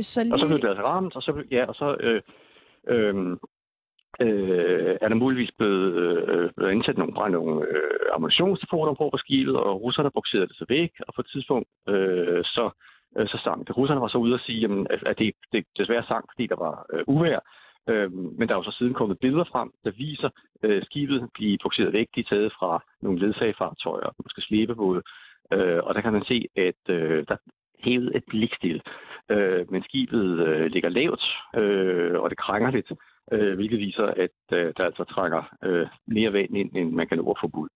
Så 0.00 0.22
lige... 0.22 0.34
Og 0.34 0.38
så 0.38 0.46
blev 0.46 0.58
det 0.58 0.68
altså 0.68 0.84
ramt, 0.84 1.16
og 1.16 1.22
så, 1.22 1.42
ja, 1.50 1.64
og 1.66 1.74
så 1.74 1.96
øh, 2.00 2.22
øh, 2.88 3.36
øh, 4.20 4.96
er 5.00 5.08
der 5.08 5.14
muligvis 5.14 5.50
blevet, 5.58 5.94
øh, 5.94 6.50
blevet 6.56 6.72
indsat 6.72 6.98
nogle, 6.98 7.30
nogle 7.30 7.66
øh, 7.68 8.14
ammunitionsdepoter 8.14 8.94
på 8.94 9.10
på 9.10 9.18
skibet, 9.18 9.56
og 9.56 9.82
russerne 9.82 10.10
bukserede 10.10 10.46
det 10.46 10.56
så 10.56 10.64
væk, 10.68 10.92
og 11.08 11.14
på 11.14 11.20
et 11.20 11.30
tidspunkt 11.32 11.68
øh, 11.88 12.44
så, 12.44 12.70
øh, 13.18 13.28
så 13.28 13.38
sang 13.44 13.66
det. 13.66 13.76
Russerne 13.76 14.00
var 14.00 14.08
så 14.08 14.18
ude 14.18 14.34
at 14.34 14.40
sige, 14.46 14.60
jamen, 14.60 14.86
at 15.06 15.18
det, 15.18 15.34
det 15.52 15.64
desværre 15.78 16.04
sang, 16.08 16.24
fordi 16.32 16.46
der 16.46 16.56
var 16.56 16.86
øh, 16.92 17.02
uvær, 17.06 17.38
øh, 17.88 18.12
men 18.12 18.48
der 18.48 18.54
er 18.54 18.58
jo 18.58 18.70
så 18.70 18.76
siden 18.78 18.94
kommet 18.94 19.18
billeder 19.18 19.44
frem, 19.52 19.70
der 19.84 19.90
viser 19.90 20.30
øh, 20.62 20.82
skibet 20.84 21.28
blive 21.34 21.58
bukseret 21.62 21.92
væk. 21.92 22.08
De 22.14 22.20
er 22.20 22.28
taget 22.30 22.52
fra 22.58 22.84
nogle 23.02 23.20
ledsagefartøjer, 23.20 24.14
måske 24.24 24.40
slæbebåde, 24.42 25.02
øh, 25.52 25.80
og 25.86 25.94
der 25.94 26.00
kan 26.00 26.12
man 26.12 26.24
se, 26.24 26.46
at 26.56 26.82
øh, 26.88 27.24
der 27.28 27.36
hævet 27.84 28.16
et 28.16 28.24
blikstil. 28.28 28.82
Øh, 29.30 29.72
men 29.72 29.82
skibet 29.82 30.46
øh, 30.46 30.66
ligger 30.66 30.88
lavt, 30.88 31.24
øh, 31.56 32.20
og 32.20 32.30
det 32.30 32.38
krænger 32.38 32.70
lidt 32.70 32.92
øh, 33.32 33.54
hvilket 33.54 33.78
viser, 33.78 34.06
at 34.06 34.36
øh, 34.52 34.72
der 34.76 34.84
altså 34.84 35.04
trækker 35.04 35.56
øh, 35.64 35.86
mere 36.06 36.32
vand 36.32 36.56
ind, 36.56 36.76
end 36.76 36.92
man 36.92 37.08
kan 37.08 37.18
nå 37.18 37.30
at 37.30 37.38
få 37.42 37.68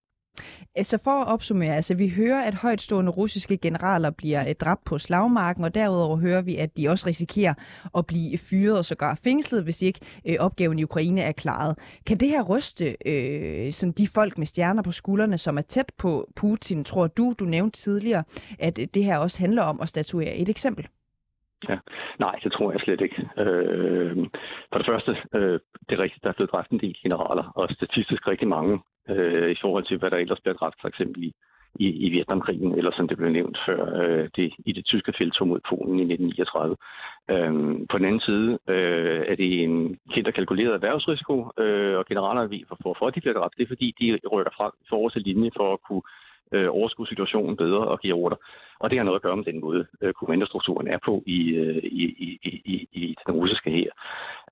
Altså 0.75 0.99
for 1.05 1.11
at 1.11 1.29
opsummere, 1.29 1.77
altså 1.77 1.95
vi 1.95 2.09
hører, 2.09 2.43
at 2.43 2.55
højtstående 2.55 3.13
russiske 3.13 3.57
generaler 3.57 4.11
bliver 4.11 4.49
øh, 4.49 4.55
dræbt 4.55 4.85
på 4.85 4.99
slagmarken, 4.99 5.65
og 5.65 5.75
derudover 5.75 6.17
hører 6.17 6.43
vi, 6.43 6.57
at 6.57 6.77
de 6.77 6.89
også 6.89 7.07
risikerer 7.07 7.55
at 7.97 8.07
blive 8.07 8.39
fyret 8.51 8.79
og 8.79 8.85
sågar 8.85 9.21
fængslet, 9.25 9.63
hvis 9.65 9.83
ikke 9.83 10.01
øh, 10.29 10.37
opgaven 10.41 10.79
i 10.79 10.85
Ukraine 10.85 11.21
er 11.21 11.33
klaret. 11.33 11.79
Kan 12.07 12.17
det 12.17 12.29
her 12.29 12.43
ryste 12.43 12.97
øh, 13.07 13.73
sådan 13.73 13.93
de 13.93 14.09
folk 14.15 14.39
med 14.39 14.47
stjerner 14.47 14.83
på 14.83 14.93
skuldrene, 14.93 15.39
som 15.39 15.59
er 15.59 15.63
tæt 15.63 15.93
på 15.99 16.29
Putin, 16.37 16.85
tror 16.85 17.07
du, 17.07 17.35
du 17.39 17.45
nævnte 17.45 17.81
tidligere, 17.81 18.25
at 18.59 18.79
øh, 18.79 18.87
det 18.95 19.05
her 19.05 19.19
også 19.19 19.39
handler 19.41 19.63
om 19.63 19.81
at 19.81 19.89
statuere 19.89 20.37
et 20.37 20.49
eksempel? 20.49 20.89
Ja. 21.69 21.79
Nej, 22.19 22.39
det 22.45 22.53
tror 22.53 22.73
jeg 22.73 22.81
slet 22.81 23.01
ikke. 23.01 23.29
Øh, 23.39 24.17
for 24.73 24.79
det 24.79 24.87
første, 24.87 25.17
øh, 25.35 25.61
det 25.89 25.93
er 25.95 26.03
rigtigt, 26.03 26.25
der 26.25 26.29
er 26.29 26.39
blevet 26.39 26.53
dræbt 26.53 26.71
en 26.71 26.81
del 26.81 26.97
generaler, 27.03 27.53
og 27.57 27.69
statistisk 27.71 28.29
rigtig 28.29 28.49
mange 28.49 28.81
øh, 29.09 29.51
i 29.51 29.57
forhold 29.61 29.85
til, 29.85 29.99
hvad 29.99 30.11
der 30.11 30.17
ellers 30.17 30.41
bliver 30.41 30.55
dræbt, 30.55 30.77
for 30.81 30.89
eksempel 30.89 31.23
i, 31.25 31.33
i, 31.75 31.87
i 32.07 32.09
Vietnamkrigen, 32.09 32.75
eller 32.79 32.93
som 32.97 33.09
det 33.09 33.17
blev 33.17 33.31
nævnt 33.31 33.59
før, 33.67 33.81
øh, 34.03 34.29
det, 34.37 34.53
i 34.67 34.73
det 34.73 34.85
tyske 34.85 35.13
feltog 35.19 35.49
mod 35.49 35.61
Polen 35.69 35.99
i 35.99 36.07
1939. 36.15 36.77
Øh, 37.31 37.53
på 37.91 37.99
den 37.99 38.07
anden 38.07 38.21
side 38.21 38.59
øh, 38.69 39.23
er 39.29 39.37
det 39.37 39.63
en 39.65 39.99
kendt 40.13 40.29
og 40.29 40.35
kalkuleret 40.35 40.75
erhvervsrisiko, 40.75 41.51
øh, 41.59 41.97
og 41.99 42.07
generaler, 42.07 42.65
hvorfor 42.83 43.11
de 43.11 43.21
bliver 43.21 43.39
dræbt, 43.39 43.57
det 43.57 43.63
er 43.63 43.75
fordi, 43.75 43.95
de 44.01 44.29
rykker 44.33 44.53
frem 44.57 44.73
for 44.89 45.09
til 45.09 45.23
linje 45.23 45.51
for 45.57 45.73
at 45.73 45.83
kunne 45.89 46.03
øh, 46.55 46.69
overskue 46.71 47.07
situationen 47.07 47.57
bedre 47.57 47.89
og 47.93 48.01
give 48.01 48.15
ordre. 48.15 48.37
Og 48.81 48.91
det 48.91 48.99
har 48.99 49.05
noget 49.05 49.19
at 49.19 49.23
gøre 49.23 49.37
med 49.37 49.45
den 49.45 49.61
måde, 49.61 49.87
øh, 50.03 50.13
kommandostrukturen 50.13 50.89
er 50.89 50.99
på 51.05 51.23
i, 51.27 51.41
øh, 51.51 51.77
i, 51.77 52.05
i, 52.27 52.51
i, 52.75 52.89
i 52.93 53.17
den 53.27 53.35
russiske 53.35 53.71
her. 53.71 53.91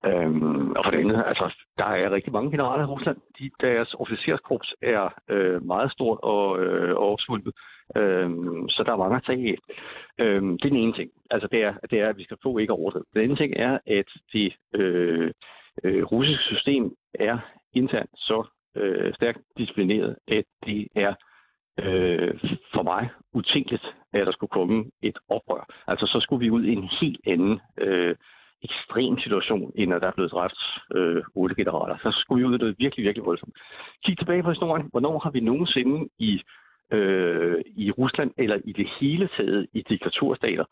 Øhm, 0.06 0.70
og 0.70 0.84
for 0.84 0.90
det 0.90 0.98
andet, 0.98 1.24
altså, 1.26 1.54
der 1.78 1.84
er 1.84 2.10
rigtig 2.10 2.32
mange 2.32 2.50
generaler 2.50 2.84
i 2.84 2.92
Rusland. 2.94 3.16
De, 3.38 3.50
deres 3.60 3.94
officerskorps 3.98 4.74
er 4.82 5.14
øh, 5.28 5.66
meget 5.66 5.92
stort 5.92 6.18
og, 6.22 6.60
øh, 6.62 6.96
og 6.96 7.12
opsvulpet. 7.12 7.52
Øhm, 7.96 8.68
så 8.68 8.82
der 8.86 8.92
er 8.92 8.96
mange 8.96 9.16
at 9.16 9.24
tage 9.26 9.48
af. 9.52 9.58
Øhm, 10.24 10.58
det 10.58 10.64
er 10.64 10.74
den 10.74 10.82
ene 10.84 10.92
ting. 10.92 11.10
Altså, 11.30 11.48
det 11.52 11.62
er, 11.62 11.74
det 11.90 12.00
er, 12.00 12.08
at 12.08 12.18
vi 12.18 12.24
skal 12.24 12.36
få 12.42 12.58
ikke 12.58 12.72
overdrive. 12.72 13.04
Den 13.14 13.22
anden 13.22 13.36
ting 13.36 13.52
er, 13.56 13.78
at 13.86 14.08
det 14.32 14.52
øh, 14.74 15.30
øh, 15.84 16.04
russiske 16.04 16.44
system 16.44 16.94
er 17.14 17.38
internt 17.74 18.10
så 18.14 18.44
øh, 18.76 19.14
stærkt 19.14 19.38
disciplineret, 19.58 20.16
at 20.28 20.44
det 20.66 20.88
er 20.96 21.14
øh, 21.78 22.34
for 22.74 22.82
mig 22.82 23.08
utænkeligt, 23.32 23.84
at 24.12 24.26
der 24.26 24.32
skulle 24.32 24.50
komme 24.50 24.84
et 25.02 25.18
oprør. 25.28 25.66
Altså 25.86 26.06
så 26.06 26.20
skulle 26.20 26.44
vi 26.44 26.50
ud 26.50 26.64
i 26.64 26.72
en 26.72 26.88
helt 27.00 27.20
anden, 27.26 27.60
øh, 27.78 28.16
ekstrem 28.62 29.18
situation, 29.18 29.72
end 29.74 29.94
at 29.94 30.02
der 30.02 30.08
er 30.08 30.16
blevet 30.16 30.32
dræbt 30.32 30.60
øh, 30.94 31.22
otte 31.34 31.54
generaler. 31.54 31.96
Så 32.02 32.10
skulle 32.20 32.40
vi 32.40 32.48
ud 32.48 32.54
i 32.54 32.58
noget 32.58 32.78
virkelig, 32.78 33.04
virkelig 33.04 33.24
voldsomt. 33.26 33.54
Kig 34.04 34.18
tilbage 34.18 34.42
på 34.42 34.50
historien. 34.50 34.88
Hvornår 34.90 35.18
har 35.18 35.30
vi 35.30 35.40
nogensinde 35.40 36.08
i, 36.18 36.40
øh, 36.92 37.62
i 37.76 37.90
Rusland 37.90 38.30
eller 38.38 38.58
i 38.64 38.72
det 38.72 38.88
hele 39.00 39.28
taget 39.36 39.66
i 39.72 39.82
diktaturstater 39.88 40.64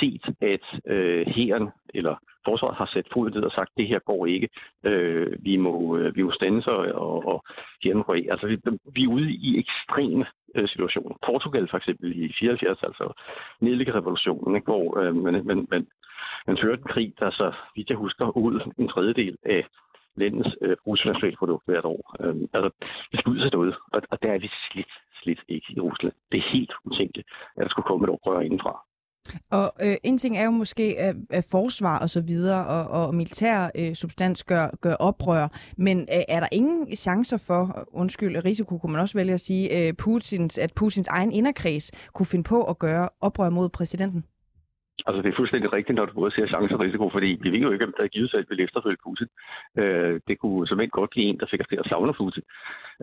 set, 0.00 0.24
at 0.40 0.66
øh, 0.86 1.26
hæren 1.26 1.68
eller 1.94 2.16
forsvaret 2.44 2.76
har 2.76 2.90
sat 2.94 3.06
foden 3.12 3.34
ned 3.34 3.42
og 3.42 3.52
sagt, 3.52 3.70
det 3.76 3.88
her 3.88 3.98
går 3.98 4.26
ikke. 4.26 4.48
Øh, 4.84 5.32
vi 5.40 5.56
må 5.56 5.96
øh, 5.96 6.16
vi 6.16 6.22
må 6.22 6.30
stande 6.32 6.62
sig 6.62 6.74
og, 6.94 7.26
og 7.26 7.44
gennemgå. 7.82 8.12
Altså, 8.12 8.46
vi, 8.46 8.56
vi 8.94 9.02
er 9.04 9.08
ude 9.08 9.30
i 9.30 9.58
ekstreme 9.58 10.26
øh, 10.54 10.68
situationer. 10.68 11.16
Portugal 11.26 11.68
for 11.70 11.76
eksempel 11.76 12.22
i 12.24 12.32
74, 12.40 12.78
altså 12.82 13.12
nedlæggerevolutionen, 13.60 14.56
ikke, 14.56 14.72
hvor 14.72 14.98
øh, 14.98 15.16
man, 15.16 15.46
man, 15.46 15.66
man, 15.70 15.86
man 16.46 16.58
førte 16.62 16.82
en 16.82 16.92
krig, 16.94 17.12
der 17.20 17.30
så, 17.30 17.52
vidt 17.76 17.90
jeg 17.90 17.96
husker, 17.96 18.36
ud 18.36 18.72
en 18.78 18.88
tredjedel 18.88 19.36
af 19.42 19.64
landets 20.18 20.52
øh, 20.62 20.76
bruttonationalprodukt 20.84 21.64
hvert 21.66 21.84
år. 21.84 22.02
Øh, 22.20 22.34
altså, 22.54 22.70
det 23.10 23.16
skal 23.18 23.30
ud 23.32 23.40
til 23.40 23.50
noget, 23.52 23.74
og, 23.94 24.00
og 24.10 24.16
der 24.22 24.30
er 24.32 24.38
vi 24.38 24.48
slet, 24.70 24.92
slet 25.22 25.40
ikke 25.48 25.68
i 25.76 25.80
Rusland. 25.80 26.14
Det 26.32 26.38
er 26.38 26.52
helt 26.52 26.72
utænkeligt, 26.84 27.28
at 27.56 27.62
der 27.64 27.70
skulle 27.70 27.88
komme 27.90 28.04
et 28.04 28.10
oprør 28.10 28.40
indenfra. 28.40 28.74
Og 29.50 29.72
øh, 29.82 29.96
en 30.04 30.18
ting 30.18 30.38
er 30.38 30.44
jo 30.44 30.50
måske, 30.50 30.94
at, 30.98 31.16
at 31.30 31.48
forsvar 31.50 31.98
og 31.98 32.08
så 32.08 32.20
videre 32.20 32.66
og, 32.66 33.02
og 33.02 33.14
militær 33.14 33.70
øh, 33.74 33.94
substans 33.94 34.44
gør, 34.44 34.68
gør 34.80 34.94
oprør, 34.94 35.48
men 35.76 36.00
øh, 36.00 36.22
er 36.28 36.40
der 36.40 36.48
ingen 36.52 36.96
chancer 36.96 37.44
for, 37.46 37.88
undskyld, 37.92 38.44
risiko 38.44 38.78
kunne 38.78 38.92
man 38.92 39.00
også 39.00 39.18
vælge 39.18 39.32
at 39.32 39.40
sige, 39.40 39.88
øh, 39.88 39.94
Putins, 39.94 40.58
at 40.58 40.72
Putins 40.74 41.08
egen 41.08 41.32
inderkreds 41.32 41.92
kunne 42.14 42.26
finde 42.26 42.44
på 42.44 42.64
at 42.64 42.78
gøre 42.78 43.08
oprør 43.20 43.50
mod 43.50 43.68
præsidenten? 43.68 44.24
Altså, 45.06 45.22
det 45.22 45.28
er 45.28 45.36
fuldstændig 45.36 45.72
rigtigt, 45.72 45.96
når 45.96 46.06
du 46.06 46.12
både 46.12 46.30
ser 46.30 46.46
chance 46.46 46.74
og 46.74 46.80
risiko, 46.80 47.10
fordi 47.10 47.38
vi 47.40 47.50
ved 47.50 47.58
jo 47.58 47.70
ikke, 47.70 47.84
om 47.84 47.94
der 47.96 48.04
er 48.04 48.08
givet 48.08 48.30
sig 48.30 48.44
vil 48.48 48.60
efterfølge 48.60 49.04
Putin. 49.04 49.28
Øh, 49.78 50.20
det 50.28 50.38
kunne 50.38 50.66
som 50.66 50.80
godt 50.90 51.10
blive 51.10 51.26
en, 51.26 51.40
der 51.40 51.46
fik 51.50 51.60
os 51.60 51.66
til 51.66 51.76
at 51.76 51.88
savne 51.88 52.14
Putin. 52.14 52.42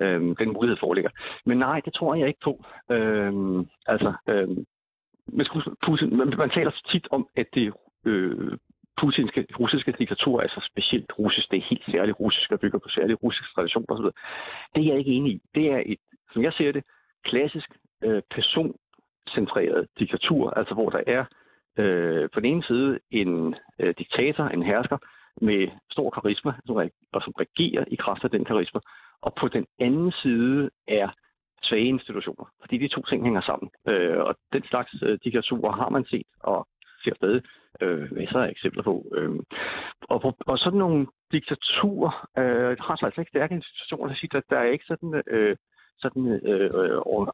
Øh, 0.01 0.21
den 0.39 0.53
mulighed 0.53 0.77
foreligger. 0.79 1.11
Men 1.45 1.57
nej, 1.57 1.79
det 1.85 1.93
tror 1.93 2.15
jeg 2.15 2.27
ikke 2.27 2.43
på. 2.43 2.65
Øh, 2.91 3.33
altså, 3.87 4.13
øh, 4.29 4.47
Putin, 5.85 6.17
man, 6.17 6.33
man 6.37 6.49
taler 6.49 6.71
tit 6.91 7.07
om, 7.11 7.27
at 7.35 7.47
det 7.53 7.73
øh, 8.05 8.57
putinske, 9.01 9.47
russiske 9.59 9.91
diktatur 9.91 10.41
er 10.41 10.47
så 10.47 10.61
specielt 10.71 11.11
russisk. 11.19 11.51
Det 11.51 11.57
er 11.57 11.69
helt 11.69 11.85
særligt 11.91 12.19
russisk 12.19 12.51
og 12.51 12.59
bygger 12.59 12.79
på 12.79 12.89
særlige 12.89 13.17
russiske 13.23 13.53
traditioner 13.55 13.85
osv. 13.89 14.05
Det 14.75 14.81
er 14.83 14.89
jeg 14.91 14.97
ikke 14.97 15.11
enig 15.11 15.31
i. 15.31 15.41
Det 15.55 15.71
er 15.71 15.83
et, 15.85 15.99
som 16.33 16.43
jeg 16.43 16.53
ser 16.53 16.71
det, 16.71 16.83
klassisk 17.23 17.69
øh, 18.03 18.21
personcentreret 18.35 19.87
diktatur, 19.99 20.49
altså 20.49 20.73
hvor 20.73 20.89
der 20.89 21.01
er 21.07 21.25
øh, 21.77 22.29
på 22.33 22.39
den 22.39 22.49
ene 22.51 22.63
side 22.63 22.99
en 23.11 23.55
øh, 23.79 23.93
diktator, 23.97 24.43
en 24.43 24.63
hersker, 24.63 24.97
med 25.41 25.67
stor 25.91 26.09
karisma, 26.09 26.53
og 27.13 27.21
som 27.21 27.33
regerer 27.39 27.85
i 27.87 27.95
kraft 27.95 28.23
af 28.23 28.29
den 28.29 28.45
karisma. 28.45 28.79
Og 29.21 29.33
på 29.39 29.47
den 29.47 29.65
anden 29.79 30.11
side 30.11 30.69
er 30.87 31.09
svage 31.63 31.85
institutioner, 31.85 32.45
fordi 32.61 32.77
de 32.77 32.87
to 32.87 33.01
ting 33.01 33.23
hænger 33.23 33.41
sammen. 33.41 33.69
Øh, 33.87 34.17
og 34.17 34.35
den 34.53 34.63
slags 34.63 34.91
øh, 35.03 35.19
diktaturer 35.23 35.71
har 35.71 35.89
man 35.89 36.05
set 36.05 36.27
og 36.39 36.67
ser 37.03 37.15
stadig 37.15 37.41
øh, 37.81 38.13
masser 38.13 38.39
af 38.39 38.49
eksempler 38.49 38.83
på. 38.83 39.05
Øh, 39.15 39.39
og, 40.01 40.35
og 40.39 40.57
sådan 40.57 40.79
nogle 40.79 41.07
diktaturer 41.31 42.27
øh, 42.37 42.77
har 42.79 42.95
så 42.95 43.05
altså 43.05 43.21
ikke 43.21 43.29
stærke 43.29 43.55
institutioner, 43.55 44.29
der 44.31 44.41
der 44.49 44.57
er 44.57 44.71
ikke 44.71 44.85
sådan... 44.85 45.23
Øh, 45.27 45.55
sådan 45.99 46.39
øh, 46.43 46.71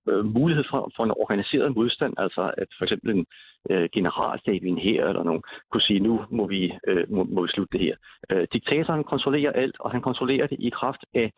øh, 0.08 0.26
mulighed 0.26 0.64
for, 0.72 0.92
for 0.96 1.04
en 1.04 1.12
organiseret 1.12 1.76
modstand, 1.76 2.14
altså 2.18 2.54
at 2.58 2.68
for 2.78 2.86
eksempel 2.86 3.10
en 3.16 3.26
øh, 3.70 3.90
generalstab 3.94 4.64
i 4.64 4.68
en 4.68 4.78
her 4.78 5.08
eller 5.08 5.24
nogen 5.24 5.44
kunne 5.72 5.82
sige, 5.82 6.00
nu 6.00 6.26
må 6.30 6.48
vi, 6.48 6.74
øh, 6.88 7.12
må, 7.12 7.24
må 7.24 7.42
vi 7.42 7.48
slutte 7.48 7.78
det 7.78 7.86
her. 7.86 7.96
Øh, 8.30 8.48
diktatoren 8.54 9.04
kontrollerer 9.04 9.52
alt, 9.52 9.76
og 9.80 9.92
han 9.92 10.02
kontrollerer 10.02 10.48
det 10.48 10.58
i 10.60 10.70
kraft 10.70 11.04
af 11.14 11.32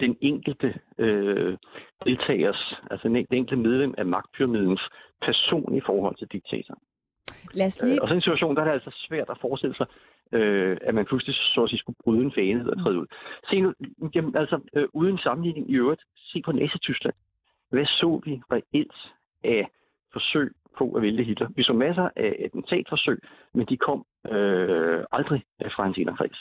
den 0.00 0.16
enkelte 0.20 0.74
øh, 0.98 1.56
deltagers, 2.04 2.74
altså 2.90 3.08
den 3.08 3.16
enkelte 3.16 3.56
medlem 3.56 3.94
af 3.98 4.06
magtpyramidens 4.06 4.82
person 5.22 5.74
i 5.74 5.80
forhold 5.86 6.16
til 6.16 6.28
diktatoren. 6.32 6.80
Lad 7.54 7.66
os 7.66 7.82
lige... 7.82 7.94
Øh, 7.94 8.02
og 8.02 8.08
så 8.08 8.14
en 8.14 8.20
situation, 8.20 8.56
der 8.56 8.62
er 8.62 8.66
det 8.66 8.72
altså 8.72 9.06
svært 9.08 9.30
at 9.30 9.38
forestille 9.40 9.76
sig, 9.76 9.86
øh, 10.32 10.76
at 10.80 10.94
man 10.94 11.06
pludselig 11.06 11.34
så 11.34 11.62
at 11.62 11.68
sige, 11.68 11.78
skulle 11.78 11.96
bryde 12.04 12.22
en 12.22 12.32
fane 12.32 12.70
og 12.70 12.82
træde 12.82 12.98
ud. 12.98 13.06
Se 13.50 13.60
nu, 13.60 13.74
jamen, 14.14 14.36
altså 14.36 14.60
øh, 14.74 14.88
uden 14.92 15.18
sammenligning 15.18 15.70
i 15.70 15.74
øvrigt, 15.74 16.02
se 16.16 16.42
på 16.44 16.52
Nazi-Tyskland. 16.52 17.14
Hvad 17.70 17.86
så 17.86 18.20
vi 18.24 18.42
reelt 18.52 19.12
af 19.44 19.68
forsøg 20.12 20.52
på 20.78 20.92
at 20.92 21.02
vælge 21.02 21.24
Hitler? 21.24 21.48
Vi 21.56 21.62
så 21.62 21.72
masser 21.72 22.08
af 22.16 22.36
attentatforsøg, 22.44 23.18
men 23.54 23.66
de 23.66 23.76
kom 23.76 24.04
øh, 24.28 25.04
aldrig 25.12 25.42
fra 25.74 25.82
hans 25.84 25.98
inderkreds. 25.98 26.38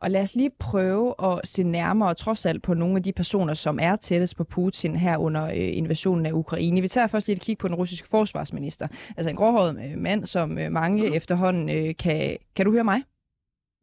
Og 0.00 0.10
lad 0.10 0.22
os 0.22 0.34
lige 0.34 0.50
prøve 0.58 1.14
at 1.24 1.40
se 1.44 1.62
nærmere, 1.62 2.14
trods 2.14 2.46
alt, 2.46 2.62
på 2.62 2.74
nogle 2.74 2.96
af 2.96 3.02
de 3.02 3.12
personer, 3.12 3.54
som 3.54 3.78
er 3.82 3.96
tættest 3.96 4.36
på 4.36 4.44
Putin 4.44 4.96
her 4.96 5.16
under 5.16 5.44
øh, 5.44 5.76
invasionen 5.76 6.26
af 6.26 6.32
Ukraine. 6.32 6.80
Vi 6.80 6.88
tager 6.88 7.06
først 7.06 7.28
et 7.28 7.40
kig 7.40 7.58
på 7.58 7.68
den 7.68 7.76
russiske 7.76 8.08
forsvarsminister. 8.08 8.88
Altså 9.16 9.30
en 9.30 9.36
gråhåret 9.36 9.76
øh, 9.84 9.98
mand, 9.98 10.26
som 10.26 10.58
øh, 10.58 10.72
mange 10.72 11.08
mm. 11.08 11.14
efterhånden 11.14 11.68
øh, 11.68 11.94
kan... 11.98 12.36
Kan 12.56 12.66
du 12.66 12.72
høre 12.72 12.84
mig? 12.84 13.02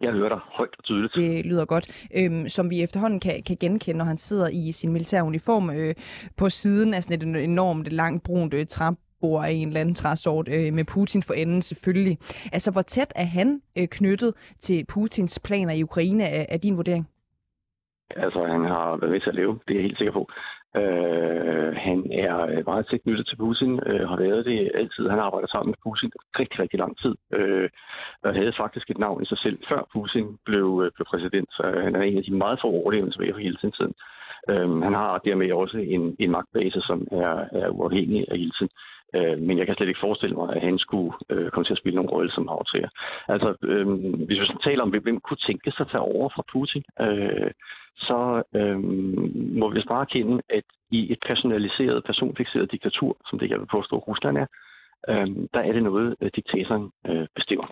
Jeg 0.02 0.12
hører 0.12 0.30
dig 0.30 0.40
højt 0.44 0.76
og 0.78 0.84
tydeligt. 0.84 1.16
Det 1.16 1.46
lyder 1.46 1.66
godt. 1.66 2.08
Øhm, 2.16 2.50
som 2.50 2.70
vi 2.70 2.82
efterhånden 2.82 3.20
kan, 3.20 3.44
kan 3.44 3.58
genkende, 3.60 3.98
når 3.98 4.06
han 4.06 4.18
sidder 4.18 4.48
i 4.48 4.72
sin 4.72 4.92
militære 4.92 5.24
uniform 5.24 5.70
øh, 5.70 5.96
på 6.38 6.50
siden 6.50 6.94
af 6.94 7.04
sådan 7.04 7.36
et 7.36 7.44
enormt 7.44 7.88
langt 7.88 8.24
brunt 8.24 8.54
øh, 8.54 8.66
tramp 8.66 9.00
bor 9.22 9.44
i 9.44 9.56
en 9.56 9.68
eller 9.68 9.82
anden 9.82 9.96
træsort 9.96 10.48
øh, 10.48 10.74
med 10.74 10.86
Putin 10.86 11.24
for 11.24 11.34
enden 11.34 11.62
selvfølgelig. 11.62 12.18
Altså, 12.52 12.72
hvor 12.72 12.82
tæt 12.82 13.14
er 13.16 13.26
han 13.26 13.62
øh, 13.78 13.88
knyttet 13.88 14.34
til 14.60 14.86
Putins 14.86 15.40
planer 15.40 15.74
i 15.74 15.84
Ukraine, 15.84 16.24
er, 16.24 16.46
er 16.50 16.58
din 16.58 16.78
vurdering? 16.78 17.10
Altså, 18.16 18.44
han 18.44 18.64
har 18.66 18.98
været 18.98 19.12
med 19.12 19.20
til 19.20 19.30
at 19.30 19.36
leve, 19.36 19.60
det 19.68 19.74
er 19.74 19.80
jeg 19.80 19.84
helt 19.84 19.98
sikker 19.98 20.14
på. 20.14 20.30
Øh, 20.76 21.76
han 21.88 22.00
er 22.12 22.38
øh, 22.52 22.64
meget 22.66 22.88
tæt 22.88 23.02
knyttet 23.04 23.28
til 23.28 23.36
Putin, 23.36 23.80
øh, 23.90 24.10
har 24.10 24.18
været 24.18 24.46
det 24.46 24.72
altid. 24.76 25.10
Han 25.10 25.20
arbejder 25.20 25.48
sammen 25.48 25.72
med 25.72 25.80
Putin 25.84 26.12
rigtig, 26.40 26.60
rigtig 26.60 26.80
lang 26.80 26.98
tid. 26.98 27.16
Øh, 27.34 27.70
og 28.24 28.34
havde 28.36 28.60
faktisk 28.64 28.90
et 28.90 28.98
navn 28.98 29.24
i 29.24 29.26
sig 29.26 29.38
selv, 29.38 29.58
før 29.70 29.82
Putin 29.94 30.38
blev, 30.46 30.68
øh, 30.84 30.92
blev 30.96 31.06
præsident. 31.06 31.50
Så 31.58 31.64
øh, 31.64 31.84
han 31.84 31.96
er 31.96 32.02
en 32.02 32.18
af 32.18 32.24
de 32.24 32.34
meget 32.44 32.60
få 32.62 32.68
overlevende 32.68 33.14
som 33.14 33.24
for 33.34 33.40
hele 33.40 33.58
tiden. 33.78 33.94
Øh, 34.50 34.82
han 34.82 34.94
har 34.94 35.18
dermed 35.18 35.52
også 35.52 35.78
en, 35.78 36.16
en 36.20 36.32
magtbase, 36.32 36.82
som 36.82 37.08
er, 37.12 37.46
er 37.52 37.70
uafhængig 37.70 38.26
af 38.32 38.36
Jeltsin. 38.38 38.70
Øh, 39.16 39.38
men 39.40 39.58
jeg 39.58 39.66
kan 39.66 39.76
slet 39.76 39.88
ikke 39.88 40.06
forestille 40.08 40.36
mig, 40.36 40.56
at 40.56 40.62
han 40.62 40.78
skulle 40.80 41.14
øh, 41.30 41.52
komme 41.52 41.66
til 41.66 41.74
at 41.74 41.78
spille 41.78 41.96
nogen 41.96 42.10
rolle 42.10 42.32
som 42.32 42.50
aftræer. 42.50 42.90
Altså, 43.28 43.56
øh, 43.64 43.88
hvis 44.26 44.40
vi 44.40 44.48
taler 44.64 44.84
om, 44.84 44.90
hvem 44.90 45.20
kunne 45.20 45.46
tænke 45.48 45.72
sig 45.72 45.86
at 45.86 45.92
tage 45.92 46.02
over 46.02 46.30
fra 46.30 46.44
Putin, 46.52 46.84
øh, 47.02 47.52
så 47.98 48.44
øh, 48.56 48.80
må 49.62 49.70
vi 49.70 49.82
bare 49.88 50.06
kende, 50.06 50.42
at 50.50 50.64
i 50.92 51.12
et 51.12 51.20
personaliseret, 51.28 52.04
personfixeret 52.04 52.72
diktatur, 52.72 53.18
som 53.30 53.40
det 53.40 53.50
jeg 53.50 53.60
vil 53.60 53.74
påstå, 53.78 53.98
Rusland 53.98 54.38
er, 54.38 54.48
øh, 55.10 55.28
der 55.54 55.60
er 55.60 55.72
det 55.74 55.84
noget, 55.84 56.16
øh, 56.22 56.32
diktatoren 56.36 56.92
øh, 57.08 57.28
bestemmer. 57.36 57.68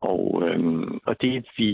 Og, 0.00 0.42
øh, 0.46 0.60
og 1.06 1.20
det 1.20 1.46
vi... 1.56 1.68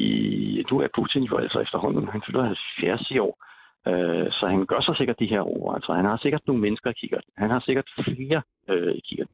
Nu 0.70 0.80
er 0.80 0.88
Putin 0.94 1.22
jo 1.22 1.36
altså 1.36 1.60
efterhånden, 1.60 2.08
han 2.08 2.22
fylder 2.26 2.44
70 2.44 3.10
i 3.10 3.18
år, 3.18 3.44
Øh, 3.86 4.26
så 4.32 4.46
han 4.46 4.66
gør 4.66 4.80
sig 4.80 4.96
sikkert 4.96 5.18
de 5.18 5.26
her 5.26 5.40
overvejelser. 5.40 5.92
Han 5.92 6.04
har 6.04 6.16
sikkert 6.16 6.46
nogle 6.46 6.62
mennesker 6.62 6.90
i 6.90 6.94
kigger. 7.00 7.20
Han 7.36 7.50
har 7.50 7.60
sikkert 7.60 7.88
flere 8.04 8.42
øh, 8.68 8.94
i 8.94 9.00
kigger. 9.08 9.26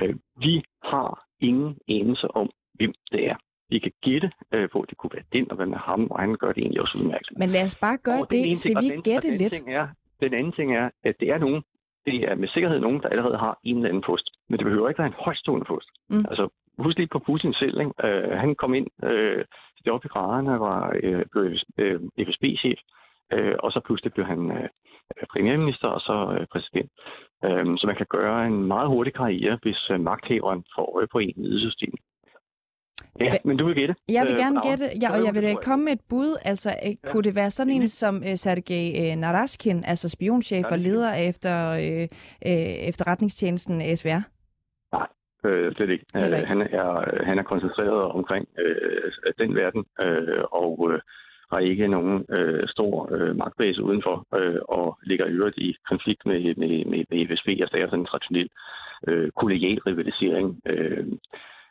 Øh, 0.00 0.14
vi 0.36 0.62
har 0.84 1.24
ingen 1.40 1.78
enelse 1.86 2.26
om, 2.30 2.50
hvem 2.74 2.94
det 3.12 3.28
er. 3.30 3.36
Vi 3.68 3.78
kan 3.78 3.92
gætte 4.02 4.30
øh, 4.52 4.68
på, 4.72 4.80
at 4.80 4.88
det 4.90 4.98
kunne 4.98 5.10
være 5.14 5.24
den, 5.32 5.50
og 5.50 5.56
hvad 5.56 5.66
med 5.66 5.78
ham, 5.78 6.06
og 6.10 6.20
han 6.20 6.34
gør 6.34 6.52
det 6.52 6.58
egentlig 6.62 6.80
også 6.80 6.98
udmærket. 6.98 7.38
Men 7.38 7.48
lad 7.48 7.64
os 7.64 7.74
bare 7.74 7.98
gøre 7.98 8.20
og 8.20 8.30
det. 8.30 8.58
Skal 8.58 8.76
vi 8.82 8.88
gætte 9.04 9.30
lidt? 9.36 9.52
Ting 9.52 9.72
er, 9.74 9.88
den 10.20 10.34
anden 10.34 10.52
ting 10.52 10.76
er, 10.76 10.90
at 11.04 11.14
det 11.20 11.28
er 11.28 11.38
nogen, 11.38 11.62
det 12.06 12.14
er 12.30 12.34
med 12.34 12.48
sikkerhed 12.48 12.78
nogen, 12.80 13.02
der 13.02 13.08
allerede 13.08 13.38
har 13.38 13.58
en 13.64 13.76
eller 13.76 13.88
anden 13.88 14.02
post. 14.06 14.30
Men 14.48 14.58
det 14.58 14.64
behøver 14.64 14.88
ikke 14.88 14.98
være 14.98 15.12
en 15.14 15.24
højstående 15.24 15.66
post. 15.66 15.88
Mm. 16.08 16.24
Altså, 16.30 16.48
husk 16.78 16.98
lige 16.98 17.08
på 17.12 17.18
Putin 17.18 17.52
selv. 17.54 17.80
Ikke? 17.80 17.92
Øh, 18.06 18.38
han 18.38 18.54
kom 18.54 18.74
ind 18.74 18.86
øh, 19.04 19.44
op 19.90 20.04
i 20.04 20.08
graderne, 20.08 20.60
var 20.60 20.96
øh, 21.02 21.24
øh, 21.78 22.00
FSB-chef. 22.26 22.78
Øh, 22.78 22.84
og 23.64 23.72
så 23.72 23.80
pludselig 23.86 24.12
blev 24.12 24.26
han 24.26 24.50
øh, 24.50 25.26
premierminister 25.32 25.88
og 25.88 26.00
så 26.00 26.36
øh, 26.38 26.46
præsident. 26.52 26.90
Øh, 27.44 27.64
så 27.78 27.84
man 27.86 27.96
kan 27.96 28.06
gøre 28.10 28.46
en 28.46 28.64
meget 28.64 28.88
hurtig 28.88 29.14
karriere, 29.14 29.58
hvis 29.62 29.90
øh, 29.90 30.00
magthaveren 30.00 30.64
får 30.74 30.96
øje 30.96 31.06
på 31.12 31.18
en 31.18 31.44
i 31.44 31.60
systemet. 31.60 32.00
Ja, 33.20 33.32
men 33.44 33.56
du 33.56 33.66
vil 33.66 33.74
gætte. 33.74 33.94
Jeg 34.08 34.24
vil 34.24 34.32
øh, 34.32 34.38
gerne 34.38 34.60
gætte, 34.68 34.90
ja, 35.02 35.12
og 35.12 35.24
jeg 35.24 35.34
vil 35.34 35.44
øh, 35.44 35.56
komme 35.62 35.84
med 35.84 35.92
et 35.92 36.00
bud. 36.08 36.36
Altså, 36.44 36.70
ja. 36.70 37.10
kunne 37.10 37.22
det 37.22 37.34
være 37.34 37.50
sådan 37.50 37.72
en 37.72 37.88
som 37.88 38.16
uh, 38.16 38.34
Sergej 38.34 39.12
uh, 39.12 39.18
Narashkin, 39.18 39.84
altså 39.84 40.08
spionchef 40.08 40.66
og 40.70 40.78
leder 40.78 41.14
efter 41.14 41.72
uh, 41.72 42.02
uh, 42.50 42.88
efterretningstjenesten 42.90 43.96
SVR? 43.96 44.22
Nej, 44.92 45.08
øh, 45.44 45.74
slet 45.74 45.90
ikke. 45.90 46.04
Uh, 46.14 46.20
han, 46.22 46.60
er, 46.60 47.24
han 47.24 47.38
er 47.38 47.42
koncentreret 47.42 48.02
omkring 48.02 48.48
øh, 48.58 49.12
den 49.38 49.54
verden, 49.54 49.84
øh, 50.00 50.44
og 50.52 50.90
øh, 50.92 51.00
har 51.50 51.58
ikke 51.58 51.88
nogen 51.88 52.26
øh, 52.30 52.68
stor 52.68 53.14
øh, 53.14 53.36
magtbase 53.36 53.82
udenfor, 53.82 54.26
øh, 54.38 54.60
og 54.68 54.98
ligger 55.02 55.26
i 55.26 55.32
øvrigt 55.32 55.58
i 55.58 55.76
konflikt 55.88 56.26
med, 56.26 56.40
med, 56.56 56.84
med, 56.84 57.04
med 57.10 57.26
FSB, 57.26 57.48
altså 57.48 57.72
det 57.72 57.82
er 57.82 57.86
sådan 57.86 57.98
en 57.98 58.06
traditionel 58.06 58.48
øh, 59.08 59.30
kollegial 59.30 59.78
rivalisering. 59.78 60.60
Øh, 60.66 61.06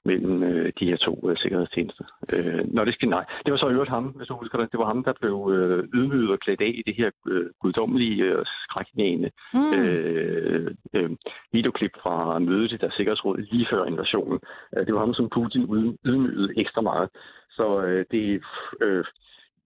mellem 0.05 0.43
øh, 0.43 0.73
de 0.79 0.85
her 0.89 0.97
to 0.97 1.29
øh, 1.29 1.37
sikkerhedstjenester. 1.37 2.05
Øh, 2.33 2.73
når 2.73 2.85
det 2.85 2.93
skal 2.93 3.09
nej, 3.09 3.25
det 3.45 3.51
var 3.51 3.57
så 3.57 3.69
øvrigt 3.69 3.89
ham, 3.89 4.03
hvis 4.03 4.27
du 4.27 4.35
husker 4.35 4.57
det, 4.57 4.71
det 4.71 4.79
var 4.79 4.85
ham, 4.85 5.03
der 5.03 5.13
blev 5.21 5.51
øh, 5.53 5.83
ydmyget 5.93 6.31
og 6.31 6.39
klædt 6.39 6.61
af 6.61 6.73
i 6.75 6.83
det 6.85 6.95
her 6.95 7.09
øh, 7.27 7.45
guddommelige 7.61 8.37
og 8.39 8.45
skræknægende 8.45 9.31
mm. 9.53 9.73
øh, 9.73 10.71
øh, 10.93 11.09
videoklip 11.51 11.91
fra 12.03 12.39
mødet 12.39 12.71
i 12.71 12.77
der 12.77 12.89
sikkerhedsråd 12.91 13.37
lige 13.37 13.67
før 13.71 13.85
invasionen. 13.85 14.39
Øh, 14.77 14.85
det 14.85 14.93
var 14.93 14.99
ham, 14.99 15.13
som 15.13 15.29
Putin 15.29 15.63
ydmygede 16.05 16.53
ekstra 16.57 16.81
meget. 16.81 17.09
Så 17.49 17.81
øh, 17.81 18.05
det, 18.11 18.43
øh, 18.81 19.05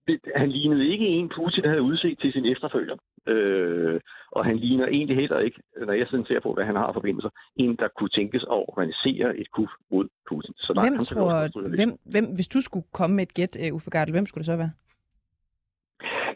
det, 0.10 0.20
han 0.36 0.50
lignede 0.58 0.88
ikke 0.94 1.08
en, 1.08 1.32
Putin 1.36 1.66
havde 1.72 1.82
udset 1.82 2.20
til 2.22 2.34
sin 2.34 2.46
efterfølger. 2.54 2.96
Øh, 3.28 4.00
og 4.32 4.46
han 4.46 4.58
ligner 4.58 4.88
egentlig 4.88 5.18
heller 5.22 5.40
ikke, 5.40 5.60
når 5.88 5.94
jeg 5.94 6.08
sådan 6.08 6.26
ser 6.26 6.40
på, 6.40 6.54
hvad 6.54 6.66
han 6.66 6.76
har 6.76 6.94
forbindelser, 6.94 7.30
en, 7.56 7.76
der 7.82 7.88
kunne 7.98 8.10
tænkes 8.10 8.44
at 8.44 8.60
organisere 8.70 9.38
et 9.42 9.52
kuf 9.56 9.72
mod 9.92 10.06
Putin. 10.30 10.54
Så 10.58 10.72
hvem 10.82 10.98
tror, 10.98 11.32
hvem, 11.78 11.92
hvem, 12.14 12.26
hvis 12.36 12.48
du 12.48 12.62
skulle 12.62 12.86
komme 12.94 13.16
med 13.16 13.24
et 13.24 13.34
gæt, 13.34 13.58
uh, 13.64 13.76
Uffe 13.76 13.90
Gardel, 13.90 14.12
hvem 14.12 14.26
skulle 14.26 14.42
det 14.44 14.52
så 14.54 14.56
være? 14.56 14.72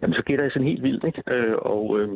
Jamen, 0.02 0.16
så 0.16 0.24
gætter 0.28 0.46
jeg 0.46 0.52
sådan 0.52 0.68
helt 0.68 0.84
vildt, 0.84 1.04
ikke? 1.04 1.24
Øh, 1.36 1.56
og, 1.74 2.00
øh, 2.00 2.10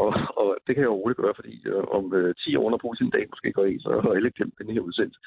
og, 0.00 0.08
og 0.40 0.48
det 0.66 0.72
kan 0.74 0.82
jeg 0.82 0.92
jo 0.92 1.00
roligt 1.02 1.20
gøre, 1.22 1.34
fordi 1.34 1.54
øh, 1.66 1.84
om 1.98 2.14
øh, 2.14 2.34
10 2.34 2.56
år, 2.56 2.70
når 2.70 2.80
Putin 2.84 3.10
dag 3.10 3.24
måske 3.32 3.52
går 3.52 3.64
i, 3.64 3.78
så 3.78 4.00
har 4.02 4.10
alle 4.10 4.30
glemt 4.30 4.58
den 4.58 4.70
her 4.74 4.80
udsendelse. 4.80 5.20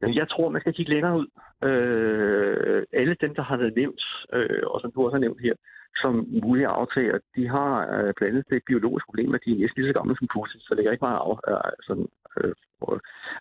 Men 0.00 0.14
jeg 0.14 0.28
tror, 0.28 0.48
man 0.48 0.60
skal 0.60 0.74
kigge 0.74 0.92
længere 0.92 1.18
ud. 1.20 1.28
Øh, 1.68 2.82
alle 2.92 3.16
dem, 3.20 3.34
der 3.34 3.42
har 3.42 3.56
været 3.56 3.76
nævnt, 3.76 4.02
øh, 4.32 4.62
og 4.72 4.80
som 4.80 4.92
du 4.92 5.04
også 5.04 5.14
har 5.14 5.26
nævnt 5.26 5.40
her, 5.40 5.54
som 6.02 6.26
mulige 6.42 6.66
aftager, 6.66 7.18
de 7.36 7.48
har 7.48 7.72
øh, 7.94 8.14
blandt 8.16 8.32
andet 8.32 8.50
det 8.50 8.62
biologiske 8.66 9.06
problem, 9.08 9.34
at 9.34 9.40
de 9.44 9.50
er 9.52 9.58
næsten 9.58 9.82
lige 9.82 9.90
så 9.92 9.98
gamle 9.98 10.16
som 10.16 10.28
Putin, 10.34 10.60
så 10.60 10.74
det 10.74 10.86
er 10.86 10.92
ikke 10.92 11.08
meget 11.08 11.20
af, 11.26 11.36
øh, 11.52 11.72
sådan, 11.86 12.08
øh, 12.44 12.54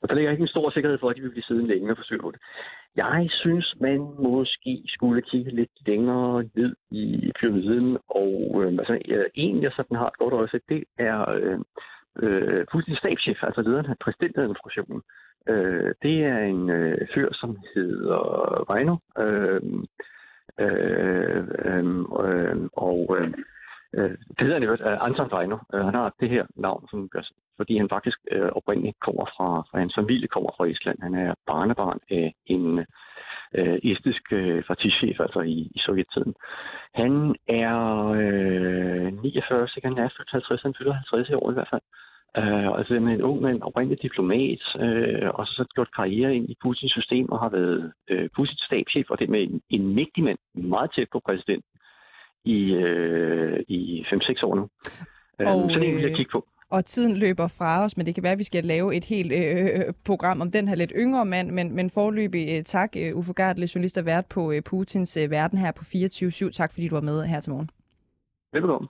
og 0.02 0.10
der 0.10 0.16
ligger 0.16 0.32
ikke 0.32 0.42
en 0.42 0.48
stor 0.48 0.70
sikkerhed 0.70 0.98
for, 1.00 1.10
at 1.10 1.16
de 1.16 1.22
vil 1.22 1.30
blive 1.30 1.44
siddende 1.44 1.70
længe 1.70 1.92
og 1.92 1.98
forsøge 1.98 2.22
på 2.22 2.32
det. 2.32 2.42
Jeg 2.96 3.28
synes, 3.30 3.76
man 3.82 4.00
måske 4.20 4.84
skulle 4.88 5.22
kigge 5.22 5.52
lidt 5.52 5.88
længere 5.88 6.44
ned 6.56 6.76
i 6.92 7.32
pyramiden, 7.40 7.98
og 8.08 8.64
øh, 8.64 8.72
altså, 8.80 9.00
en, 9.36 9.64
jeg 9.64 9.72
sådan 9.76 9.98
har 9.98 10.08
et 10.08 10.18
godt 10.18 10.34
øje 10.34 10.62
det 10.70 10.84
er 10.98 11.30
øh, 11.32 11.60
øh, 12.24 12.66
Putins 12.72 12.98
stabschef, 12.98 13.44
altså 13.44 13.62
lederen 13.62 13.86
af 13.86 13.98
præsidentadministrationen. 14.02 15.02
Øh, 15.50 15.94
det 16.02 16.26
er 16.26 16.40
en 16.40 16.70
øh, 16.70 17.08
fyr, 17.14 17.30
som 17.34 17.58
hedder 17.76 18.20
Reino, 18.74 18.96
øh, 19.18 19.62
øh, 20.60 21.48
øh, 21.66 21.86
øh, 22.26 22.70
og 22.74 23.18
øh, 23.20 23.34
øh 23.94 24.10
det 24.10 24.42
hedder 24.42 24.54
han 24.54 24.64
jo, 24.64 24.74
uh, 24.74 24.92
øh, 24.92 25.06
Anton 25.06 25.34
Reino. 25.34 25.58
Øh, 25.74 25.86
han 25.86 25.94
har 25.94 26.16
det 26.20 26.30
her 26.30 26.46
navn, 26.56 26.88
som, 26.90 27.10
fordi 27.58 27.78
han 27.78 27.90
faktisk 27.90 28.20
uh, 28.36 28.50
oprindeligt 28.60 29.00
kommer 29.00 29.26
fra, 29.36 29.48
fra, 29.70 29.80
hans 29.80 29.96
familie 29.96 30.28
kommer 30.28 30.52
fra 30.58 30.66
Island. 30.66 30.98
Han 31.02 31.16
er 31.16 31.34
barnebarn 31.48 32.00
af 32.10 32.34
en 32.46 32.66
uh, 33.60 33.78
estisk 33.92 34.24
uh, 34.32 34.62
partichef, 34.70 35.20
altså 35.20 35.42
i, 35.42 35.60
i 35.76 35.80
sovjettiden. 35.86 36.34
Han 36.94 37.36
er 37.48 37.78
uh, 38.10 39.24
49, 39.24 39.68
så 39.68 39.80
han 39.84 39.98
er 39.98 40.10
fyldt 40.18 40.32
50, 40.32 40.62
han 40.62 40.76
fylder 40.78 40.94
50 40.94 41.30
år 41.30 41.52
i 41.52 41.54
hvert 41.54 41.72
fald. 41.74 41.86
Uh, 42.42 42.78
altså 42.80 42.94
med 42.94 43.14
en 43.14 43.22
ung 43.22 43.42
mand, 43.42 43.62
oprindelig 43.62 44.02
diplomat, 44.02 44.64
uh, 44.76 45.30
og 45.40 45.48
så 45.48 45.66
gjort 45.76 45.96
karriere 45.96 46.36
ind 46.36 46.50
i 46.50 46.58
Putins 46.62 46.92
system 46.92 47.32
og 47.32 47.40
har 47.40 47.50
været 47.50 47.94
uh, 48.12 48.28
Putins 48.36 48.62
stabschef, 48.68 49.10
og 49.10 49.20
det 49.20 49.30
med 49.30 49.42
en, 49.44 49.62
en 49.70 49.96
mægtig 49.96 50.24
mand, 50.24 50.40
meget 50.54 50.92
tæt 50.96 51.08
på 51.12 51.20
præsidenten 51.26 51.72
i, 52.48 52.74
øh, 52.74 53.60
i 53.68 54.06
5-6 54.08 54.46
år 54.46 54.56
nu. 54.56 54.70
Øhm, 55.40 55.50
og, 55.50 55.70
så 55.72 55.80
det 55.80 55.96
vil 55.96 56.02
jeg 56.02 56.16
kigge 56.16 56.32
på. 56.32 56.48
Og 56.70 56.86
tiden 56.86 57.18
løber 57.18 57.48
fra 57.48 57.84
os, 57.84 57.98
men 57.98 58.06
det 58.06 58.16
kan 58.16 58.24
være, 58.24 58.32
at 58.32 58.38
vi 58.38 58.44
skal 58.44 58.64
lave 58.64 58.96
et 58.96 59.06
helt 59.06 59.32
øh, 59.32 59.94
program 60.04 60.42
om 60.42 60.52
den 60.52 60.68
her 60.68 60.76
lidt 60.76 60.92
yngre 60.96 61.26
mand. 61.26 61.52
Men, 61.52 61.76
men 61.76 61.90
forløbig 61.90 62.50
øh, 62.50 62.64
tak, 62.64 62.94
øh, 62.98 63.18
Uffe 63.18 63.34
Gartle, 63.34 63.68
journalist 63.76 63.98
og 63.98 64.06
vært 64.06 64.26
på 64.26 64.52
øh, 64.52 64.62
Putins 64.62 65.18
øh, 65.18 65.32
Verden 65.32 65.60
her 65.60 65.72
på 65.72 65.84
24-7. 65.84 66.52
Tak 66.52 66.74
fordi 66.74 66.88
du 66.88 66.96
var 66.96 67.02
med 67.02 67.24
her 67.24 67.40
til 67.40 67.52
morgen. 67.52 67.70
Velbekomme. 68.54 68.88